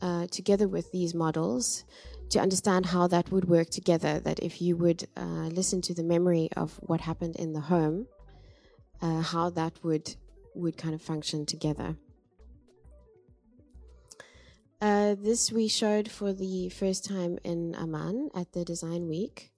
uh, 0.03 0.27
together 0.33 0.67
with 0.67 0.91
these 0.91 1.15
models 1.15 1.85
to 2.31 2.41
understand 2.41 2.87
how 2.87 3.07
that 3.07 3.31
would 3.31 3.49
work 3.49 3.71
together. 3.71 4.19
That 4.19 4.41
if 4.41 4.61
you 4.61 4.77
would 4.79 5.07
uh, 5.17 5.49
listen 5.61 5.81
to 5.83 5.95
the 5.95 6.03
memory 6.03 6.49
of 6.57 6.75
what 6.81 7.03
happened 7.03 7.37
in 7.37 7.53
the 7.53 7.61
home, 7.61 8.09
uh, 9.03 9.21
how 9.23 9.51
that 9.51 9.73
would 9.83 10.17
would 10.55 10.77
kind 10.77 10.95
of 10.95 11.03
function 11.03 11.45
together. 11.45 11.97
Uh, 14.81 15.15
this 15.19 15.51
we 15.51 15.69
showed 15.69 16.11
for 16.11 16.33
the 16.33 16.69
first 16.69 17.05
time 17.05 17.39
in 17.45 17.75
Amman 17.75 18.31
at 18.35 18.53
the 18.53 18.65
Design 18.65 19.09
Week. 19.09 19.51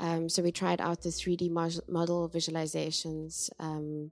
Um, 0.00 0.28
so 0.28 0.42
we 0.42 0.50
tried 0.50 0.80
out 0.80 1.02
the 1.02 1.10
3D 1.10 1.50
model 1.50 2.28
visualizations 2.28 3.50
um, 3.58 4.10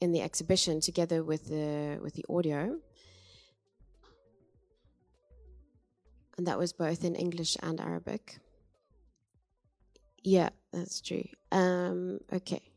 in 0.00 0.12
the 0.12 0.22
exhibition 0.22 0.80
together 0.80 1.22
with 1.22 1.48
the 1.48 1.98
with 2.02 2.14
the 2.14 2.24
audio, 2.28 2.78
and 6.36 6.46
that 6.46 6.58
was 6.58 6.72
both 6.72 7.04
in 7.04 7.14
English 7.14 7.56
and 7.62 7.80
Arabic. 7.80 8.38
Yeah, 10.24 10.50
that's 10.72 11.00
true. 11.00 11.28
Um, 11.52 12.20
okay. 12.32 12.71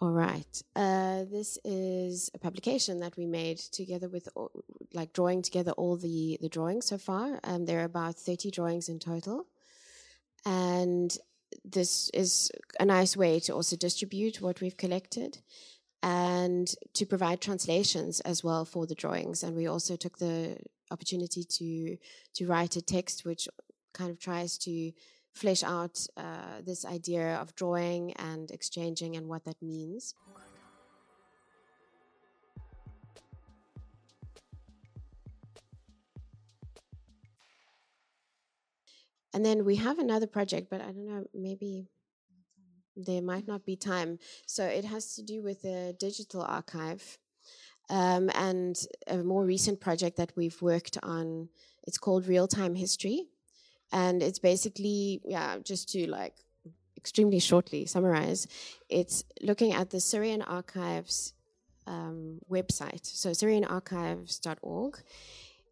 All 0.00 0.12
right. 0.12 0.62
Uh, 0.74 1.24
this 1.30 1.58
is 1.62 2.30
a 2.32 2.38
publication 2.38 3.00
that 3.00 3.18
we 3.18 3.26
made 3.26 3.58
together 3.58 4.08
with, 4.08 4.28
like, 4.94 5.12
drawing 5.12 5.42
together 5.42 5.72
all 5.72 5.98
the 5.98 6.38
the 6.40 6.48
drawings 6.48 6.86
so 6.86 6.96
far. 6.96 7.38
Um, 7.44 7.66
there 7.66 7.80
are 7.80 7.84
about 7.84 8.16
thirty 8.16 8.50
drawings 8.50 8.88
in 8.88 8.98
total, 8.98 9.46
and 10.46 11.14
this 11.64 12.10
is 12.14 12.50
a 12.78 12.86
nice 12.86 13.14
way 13.14 13.40
to 13.40 13.52
also 13.52 13.76
distribute 13.76 14.40
what 14.40 14.62
we've 14.62 14.76
collected 14.78 15.38
and 16.02 16.74
to 16.94 17.04
provide 17.04 17.42
translations 17.42 18.20
as 18.20 18.42
well 18.42 18.64
for 18.64 18.86
the 18.86 18.94
drawings. 18.94 19.42
And 19.42 19.54
we 19.54 19.66
also 19.66 19.96
took 19.96 20.16
the 20.16 20.56
opportunity 20.90 21.44
to 21.44 21.98
to 22.36 22.46
write 22.46 22.76
a 22.76 22.82
text 22.82 23.26
which 23.26 23.48
kind 23.92 24.10
of 24.10 24.18
tries 24.18 24.56
to 24.58 24.92
flesh 25.32 25.62
out 25.62 26.06
uh, 26.16 26.60
this 26.64 26.84
idea 26.84 27.36
of 27.36 27.54
drawing 27.54 28.12
and 28.14 28.50
exchanging 28.50 29.16
and 29.16 29.26
what 29.26 29.44
that 29.44 29.60
means. 29.62 30.14
And 39.32 39.44
then 39.44 39.64
we 39.64 39.76
have 39.76 39.98
another 39.98 40.26
project, 40.26 40.68
but 40.70 40.80
I 40.80 40.86
don't 40.86 41.06
know, 41.06 41.24
maybe 41.32 41.86
there 42.96 43.22
might 43.22 43.46
not 43.46 43.64
be 43.64 43.76
time. 43.76 44.18
So 44.46 44.64
it 44.64 44.84
has 44.84 45.14
to 45.14 45.22
do 45.22 45.42
with 45.42 45.62
the 45.62 45.94
digital 45.98 46.42
archive. 46.42 47.18
Um, 47.88 48.30
and 48.34 48.76
a 49.06 49.18
more 49.18 49.44
recent 49.44 49.80
project 49.80 50.16
that 50.16 50.32
we've 50.36 50.60
worked 50.62 50.98
on, 51.02 51.48
it's 51.84 51.98
called 51.98 52.26
Real 52.26 52.46
Time 52.46 52.74
History 52.74 53.26
and 53.92 54.22
it's 54.22 54.38
basically 54.38 55.20
yeah 55.24 55.58
just 55.62 55.88
to 55.90 56.06
like 56.08 56.34
extremely 56.96 57.38
shortly 57.38 57.86
summarize 57.86 58.46
it's 58.88 59.24
looking 59.42 59.72
at 59.72 59.90
the 59.90 60.00
syrian 60.00 60.42
archives 60.42 61.32
um, 61.86 62.38
website. 62.50 63.04
So 63.04 63.30
syrianarchives.org 63.30 65.02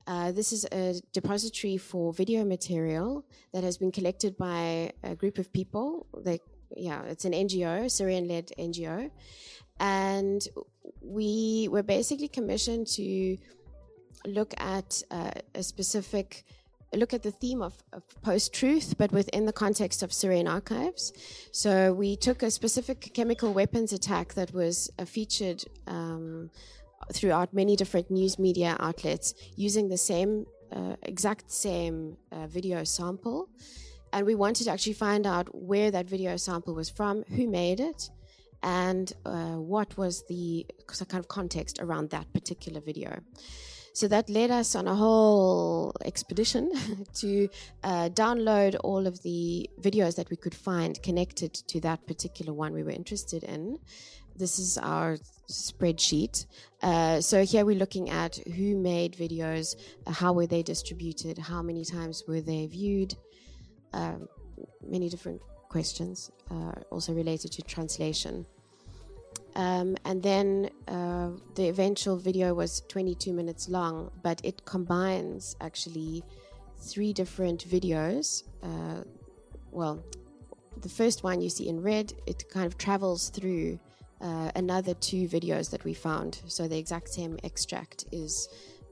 uh, 0.08 0.32
this 0.32 0.54
is 0.54 0.66
a 0.72 0.94
depository 1.12 1.76
for 1.76 2.14
video 2.14 2.42
material 2.42 3.26
that 3.52 3.62
has 3.62 3.76
been 3.76 3.92
collected 3.92 4.38
by 4.38 4.90
a 5.02 5.14
group 5.14 5.36
of 5.38 5.52
people. 5.52 6.06
They 6.16 6.40
yeah 6.76 7.02
it's 7.04 7.24
an 7.24 7.32
ngo 7.32 7.90
syrian-led 7.90 8.52
ngo 8.58 9.10
and 9.80 10.46
we 11.00 11.68
were 11.70 11.82
basically 11.82 12.28
commissioned 12.28 12.86
to 12.86 13.38
look 14.26 14.52
at 14.58 15.02
uh, 15.10 15.30
a 15.54 15.62
specific 15.62 16.44
look 16.94 17.12
at 17.12 17.22
the 17.22 17.30
theme 17.30 17.62
of, 17.62 17.74
of 17.92 18.02
post 18.22 18.52
truth, 18.52 18.94
but 18.98 19.12
within 19.12 19.46
the 19.46 19.52
context 19.52 20.02
of 20.02 20.12
Syrian 20.12 20.48
archives. 20.48 21.12
So 21.52 21.92
we 21.92 22.16
took 22.16 22.42
a 22.42 22.50
specific 22.50 23.12
chemical 23.14 23.52
weapons 23.52 23.92
attack 23.92 24.34
that 24.34 24.52
was 24.52 24.90
uh, 24.98 25.04
featured 25.04 25.64
um, 25.86 26.50
throughout 27.12 27.52
many 27.52 27.76
different 27.76 28.10
news 28.10 28.38
media 28.38 28.76
outlets 28.80 29.34
using 29.56 29.88
the 29.88 29.98
same, 29.98 30.46
uh, 30.72 30.96
exact 31.02 31.50
same 31.50 32.16
uh, 32.32 32.46
video 32.46 32.84
sample. 32.84 33.48
And 34.12 34.24
we 34.24 34.34
wanted 34.34 34.64
to 34.64 34.70
actually 34.70 34.94
find 34.94 35.26
out 35.26 35.54
where 35.54 35.90
that 35.90 36.08
video 36.08 36.36
sample 36.36 36.74
was 36.74 36.88
from, 36.88 37.24
who 37.24 37.46
made 37.46 37.80
it, 37.80 38.10
and 38.62 39.12
uh, 39.26 39.56
what 39.56 39.96
was 39.96 40.24
the 40.28 40.66
kind 41.08 41.20
of 41.20 41.28
context 41.28 41.78
around 41.80 42.10
that 42.10 42.32
particular 42.32 42.80
video. 42.80 43.20
So 43.92 44.08
that 44.08 44.28
led 44.30 44.50
us 44.50 44.74
on 44.74 44.86
a 44.86 44.94
whole 44.94 45.92
expedition 46.04 46.72
to 47.14 47.48
uh, 47.82 48.08
download 48.10 48.76
all 48.84 49.06
of 49.06 49.22
the 49.22 49.68
videos 49.80 50.16
that 50.16 50.30
we 50.30 50.36
could 50.36 50.54
find 50.54 51.02
connected 51.02 51.54
to 51.54 51.80
that 51.80 52.06
particular 52.06 52.52
one 52.52 52.72
we 52.72 52.82
were 52.82 52.90
interested 52.90 53.42
in. 53.44 53.78
This 54.36 54.58
is 54.60 54.78
our 54.78 55.18
spreadsheet. 55.50 56.46
Uh, 56.80 57.20
so 57.20 57.44
here 57.44 57.64
we're 57.64 57.76
looking 57.76 58.08
at 58.10 58.36
who 58.36 58.76
made 58.76 59.14
videos, 59.14 59.74
uh, 60.06 60.12
how 60.12 60.32
were 60.32 60.46
they 60.46 60.62
distributed, 60.62 61.38
how 61.38 61.60
many 61.62 61.84
times 61.84 62.22
were 62.28 62.40
they 62.40 62.66
viewed, 62.66 63.16
um, 63.94 64.28
many 64.86 65.08
different 65.08 65.40
questions, 65.68 66.30
uh, 66.50 66.72
also 66.90 67.12
related 67.12 67.50
to 67.52 67.62
translation. 67.62 68.46
Um, 69.54 69.96
and 70.04 70.22
then 70.22 70.70
uh, 70.86 71.30
the 71.54 71.68
eventual 71.68 72.16
video 72.16 72.54
was 72.54 72.82
22 72.88 73.32
minutes 73.32 73.68
long, 73.68 74.10
but 74.22 74.40
it 74.44 74.64
combines 74.64 75.56
actually 75.60 76.22
three 76.78 77.12
different 77.12 77.68
videos. 77.68 78.44
Uh, 78.62 79.02
well, 79.70 80.02
the 80.80 80.88
first 80.88 81.24
one 81.24 81.40
you 81.40 81.50
see 81.50 81.68
in 81.68 81.82
red, 81.82 82.12
it 82.26 82.48
kind 82.50 82.66
of 82.66 82.78
travels 82.78 83.30
through 83.30 83.78
uh, 84.20 84.50
another 84.54 84.94
two 84.94 85.28
videos 85.28 85.70
that 85.70 85.84
we 85.84 85.94
found. 85.94 86.40
So 86.46 86.68
the 86.68 86.78
exact 86.78 87.08
same 87.08 87.38
extract 87.44 88.04
is 88.12 88.48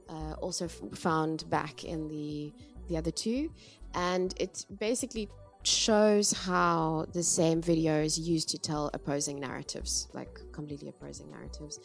uh, 0.09 0.33
also 0.41 0.67
found 0.67 1.49
back 1.49 1.83
in 1.83 2.07
the 2.07 2.53
the 2.87 2.95
other 2.95 3.11
two, 3.11 3.51
and 3.93 4.33
it 4.39 4.65
basically 4.79 5.27
shows 5.67 6.31
how 6.31 7.05
the 7.13 7.23
same 7.23 7.61
video 7.61 8.01
is 8.01 8.17
used 8.19 8.49
to 8.49 8.57
tell 8.57 8.89
opposing 8.93 9.39
narratives, 9.39 10.07
like 10.13 10.39
completely 10.51 10.89
opposing 10.89 11.29
narratives, 11.29 11.79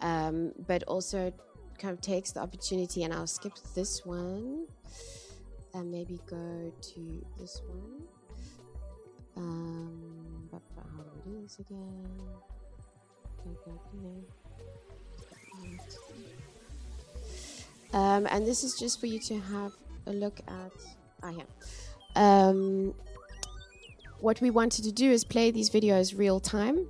um, 0.00 0.52
but 0.66 0.82
also 0.84 1.32
kind 1.78 1.92
of 1.92 2.00
takes 2.00 2.32
the 2.32 2.40
opportunity, 2.40 3.04
and 3.04 3.12
I'll 3.12 3.26
skip 3.26 3.52
this 3.74 4.04
one 4.04 4.66
and 5.74 5.90
maybe 5.90 6.18
go 6.26 6.72
to 6.94 7.26
this 7.38 7.60
one. 7.68 8.02
Um, 9.36 10.48
but, 10.50 10.62
how 10.76 11.02
do 11.02 11.10
we 11.26 11.32
do 11.32 11.42
this 11.42 11.58
again? 11.58 12.08
Um, 17.92 18.26
and 18.30 18.46
this 18.46 18.64
is 18.64 18.78
just 18.78 18.98
for 19.00 19.06
you 19.06 19.18
to 19.20 19.38
have 19.38 19.72
a 20.06 20.12
look 20.12 20.40
at. 20.48 20.72
Ah, 21.22 21.30
yeah. 21.30 21.44
Um, 22.16 22.94
what 24.26 24.40
we 24.40 24.50
wanted 24.50 24.82
to 24.82 24.90
do 24.90 25.08
is 25.08 25.22
play 25.22 25.52
these 25.52 25.70
videos 25.70 26.18
real 26.18 26.40
time 26.40 26.88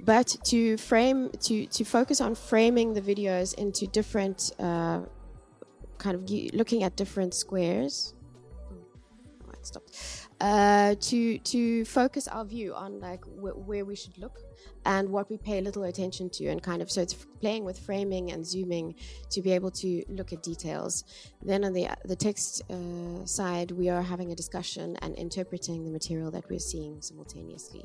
but 0.00 0.26
to 0.42 0.76
frame 0.76 1.30
to 1.46 1.64
to 1.66 1.84
focus 1.84 2.20
on 2.20 2.34
framing 2.34 2.92
the 2.92 3.00
videos 3.00 3.54
into 3.54 3.86
different 3.86 4.50
uh, 4.58 4.98
kind 5.98 6.14
of 6.16 6.28
looking 6.52 6.82
at 6.82 6.96
different 6.96 7.32
squares 7.34 8.14
stopped 9.66 10.28
uh, 10.40 10.94
to 11.00 11.38
to 11.38 11.84
focus 11.84 12.28
our 12.28 12.44
view 12.44 12.74
on 12.74 13.00
like 13.00 13.24
wh- 13.24 13.68
where 13.68 13.84
we 13.84 13.96
should 13.96 14.16
look 14.18 14.38
and 14.84 15.08
what 15.08 15.30
we 15.30 15.36
pay 15.36 15.60
little 15.60 15.84
attention 15.84 16.28
to 16.30 16.46
and 16.48 16.62
kind 16.62 16.82
of 16.82 16.90
so 16.90 17.00
it's 17.00 17.14
playing 17.40 17.64
with 17.64 17.78
framing 17.78 18.32
and 18.32 18.44
zooming 18.46 18.94
to 19.30 19.40
be 19.40 19.52
able 19.52 19.70
to 19.70 20.04
look 20.08 20.32
at 20.32 20.42
details. 20.42 21.04
Then 21.42 21.64
on 21.64 21.72
the 21.72 21.88
the 22.04 22.16
text 22.16 22.62
uh, 22.70 23.24
side 23.24 23.70
we 23.70 23.88
are 23.88 24.02
having 24.02 24.32
a 24.32 24.34
discussion 24.34 24.96
and 25.02 25.14
interpreting 25.16 25.84
the 25.84 25.90
material 25.90 26.30
that 26.32 26.48
we're 26.50 26.58
seeing 26.58 27.00
simultaneously. 27.00 27.84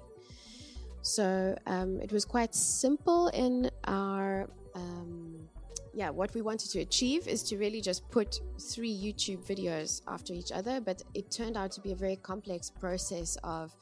So 1.02 1.58
um, 1.66 2.02
it 2.02 2.12
was 2.12 2.26
quite 2.26 2.54
simple 2.54 3.30
in 3.30 3.70
our 3.86 4.50
um, 4.76 5.48
yeah, 5.98 6.12
what 6.12 6.32
we 6.36 6.44
wanted 6.44 6.70
to 6.70 6.80
achieve 6.82 7.28
is 7.28 7.42
to 7.42 7.58
really 7.58 7.82
just 7.82 8.08
put 8.12 8.40
three 8.60 8.96
YouTube 8.96 9.44
videos 9.44 10.04
after 10.08 10.32
each 10.32 10.52
other, 10.52 10.80
but 10.80 11.02
it 11.16 11.32
turned 11.32 11.58
out 11.58 11.72
to 11.72 11.82
be 11.82 11.92
a 11.92 11.96
very 11.96 12.18
complex 12.18 12.70
process 12.70 13.36
of 13.44 13.76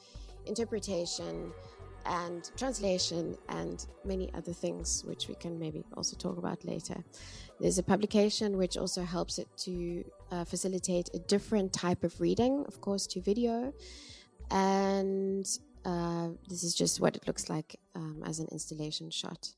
interpretation 0.46 1.52
and 2.06 2.50
translation 2.56 3.36
and 3.50 3.84
many 4.06 4.32
other 4.32 4.54
things, 4.54 5.04
which 5.06 5.28
we 5.28 5.34
can 5.34 5.58
maybe 5.58 5.84
also 5.94 6.16
talk 6.16 6.38
about 6.38 6.64
later. 6.64 7.04
There's 7.60 7.76
a 7.76 7.82
publication 7.82 8.56
which 8.56 8.78
also 8.78 9.02
helps 9.02 9.38
it 9.38 9.48
to 9.66 10.02
uh, 10.30 10.44
facilitate 10.46 11.10
a 11.12 11.18
different 11.18 11.74
type 11.74 12.02
of 12.02 12.18
reading, 12.18 12.64
of 12.66 12.80
course, 12.80 13.06
to 13.08 13.20
video. 13.20 13.74
And 14.50 15.46
uh, 15.84 16.28
this 16.48 16.64
is 16.64 16.74
just 16.74 16.98
what 16.98 17.14
it 17.14 17.26
looks 17.26 17.50
like 17.50 17.78
um, 17.94 18.22
as 18.24 18.38
an 18.38 18.48
installation 18.52 19.10
shot. 19.10 19.50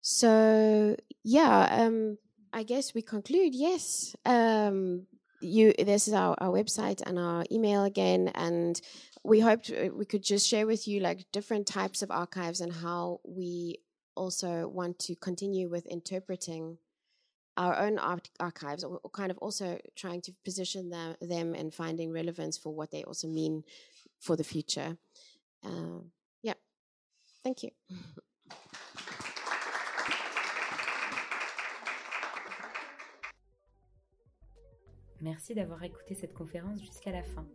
So 0.00 0.96
yeah, 1.24 1.68
um, 1.70 2.18
I 2.52 2.62
guess 2.62 2.94
we 2.94 3.02
conclude. 3.02 3.54
Yes, 3.54 4.14
um, 4.24 5.06
you 5.40 5.72
this 5.78 6.08
is 6.08 6.14
our, 6.14 6.34
our 6.38 6.50
website 6.50 7.02
and 7.06 7.18
our 7.18 7.44
email 7.50 7.84
again 7.84 8.28
and 8.34 8.80
we 9.22 9.40
hoped 9.40 9.70
uh, 9.70 9.88
we 9.94 10.04
could 10.04 10.22
just 10.22 10.48
share 10.48 10.66
with 10.66 10.86
you 10.86 11.00
like 11.00 11.30
different 11.32 11.66
types 11.66 12.02
of 12.02 12.10
archives 12.10 12.60
and 12.60 12.72
how 12.72 13.20
we 13.24 13.76
also 14.14 14.68
want 14.68 14.98
to 14.98 15.14
continue 15.16 15.68
with 15.68 15.86
interpreting 15.86 16.78
our 17.56 17.78
own 17.78 17.98
archives 18.38 18.84
or, 18.84 19.00
kind 19.14 19.30
of 19.30 19.38
also 19.38 19.78
trying 19.94 20.20
to 20.20 20.32
position 20.44 20.90
them, 20.90 21.16
them 21.22 21.54
and 21.54 21.72
finding 21.72 22.12
relevance 22.12 22.58
for 22.58 22.74
what 22.74 22.90
they 22.90 23.02
also 23.04 23.28
mean 23.28 23.62
for 24.20 24.36
the 24.36 24.44
future 24.44 24.96
uh, 25.64 26.00
yeah 26.42 26.54
thank 27.42 27.62
you 27.62 27.70
Merci 35.22 35.54
d'avoir 35.54 35.82
écouté 35.82 36.14
cette 36.14 36.34
conférence 36.34 36.80
jusqu'à 36.80 37.10
la 37.10 37.22
fin. 37.22 37.46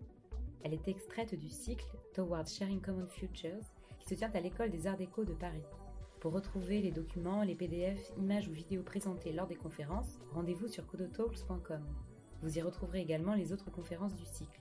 Elle 0.64 0.74
est 0.74 0.88
extraite 0.88 1.36
du 1.36 1.50
cycle 1.50 1.86
Towards 2.16 2.48
Sharing 2.48 2.82
Common 2.82 3.08
Futures 3.08 3.62
qui 4.00 4.10
se 4.10 4.16
tient 4.16 4.32
à 4.34 4.40
l'école 4.40 4.72
des 4.72 4.88
Arts 4.88 4.98
Déco 4.98 5.26
de 5.26 5.34
Paris. 5.34 5.62
Pour 6.22 6.34
retrouver 6.34 6.82
les 6.82 6.92
documents, 6.92 7.44
les 7.44 7.54
PDF, 7.54 8.12
images 8.18 8.48
ou 8.48 8.52
vidéos 8.52 8.82
présentés 8.82 9.32
lors 9.32 9.46
des 9.46 9.56
conférences, 9.56 10.20
rendez-vous 10.34 10.68
sur 10.68 10.88
codotalks.com. 10.88 11.84
Vous 12.42 12.58
y 12.58 12.62
retrouverez 12.62 13.02
également 13.02 13.36
les 13.36 13.54
autres 13.54 13.70
conférences 13.70 14.16
du 14.16 14.26
cycle. 14.26 14.60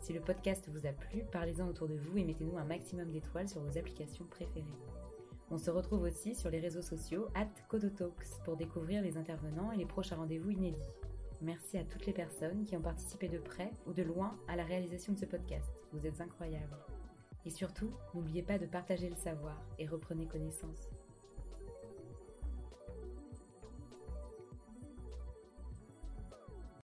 Si 0.00 0.12
le 0.12 0.20
podcast 0.20 0.68
vous 0.68 0.86
a 0.86 0.92
plu, 0.92 1.22
parlez-en 1.32 1.68
autour 1.68 1.88
de 1.88 1.94
vous 1.94 2.18
et 2.18 2.24
mettez-nous 2.24 2.58
un 2.58 2.64
maximum 2.64 3.10
d'étoiles 3.10 3.48
sur 3.48 3.62
vos 3.62 3.78
applications 3.78 4.26
préférées. 4.26 4.66
On 5.50 5.58
se 5.58 5.70
retrouve 5.70 6.02
aussi 6.02 6.34
sur 6.34 6.50
les 6.50 6.60
réseaux 6.60 6.82
sociaux 6.82 7.28
at 7.34 7.48
Codotalks 7.68 8.42
pour 8.44 8.56
découvrir 8.56 9.02
les 9.02 9.16
intervenants 9.16 9.72
et 9.72 9.76
les 9.76 9.86
prochains 9.86 10.16
rendez-vous 10.16 10.50
inédits. 10.50 10.80
Merci 11.42 11.76
à 11.76 11.82
toutes 11.82 12.06
les 12.06 12.12
personnes 12.12 12.64
qui 12.64 12.76
ont 12.76 12.82
participé 12.82 13.28
de 13.28 13.38
près 13.38 13.72
ou 13.86 13.92
de 13.92 14.04
loin 14.04 14.38
à 14.46 14.54
la 14.54 14.62
réalisation 14.62 15.12
de 15.12 15.18
ce 15.18 15.26
podcast. 15.26 15.72
Vous 15.92 16.06
êtes 16.06 16.20
incroyables. 16.20 16.78
Et 17.44 17.50
surtout, 17.50 17.90
n'oubliez 18.14 18.44
pas 18.44 18.58
de 18.58 18.66
partager 18.66 19.08
le 19.08 19.16
savoir 19.16 19.60
et 19.76 19.86
reprenez 19.88 20.26
connaissance. 20.26 20.88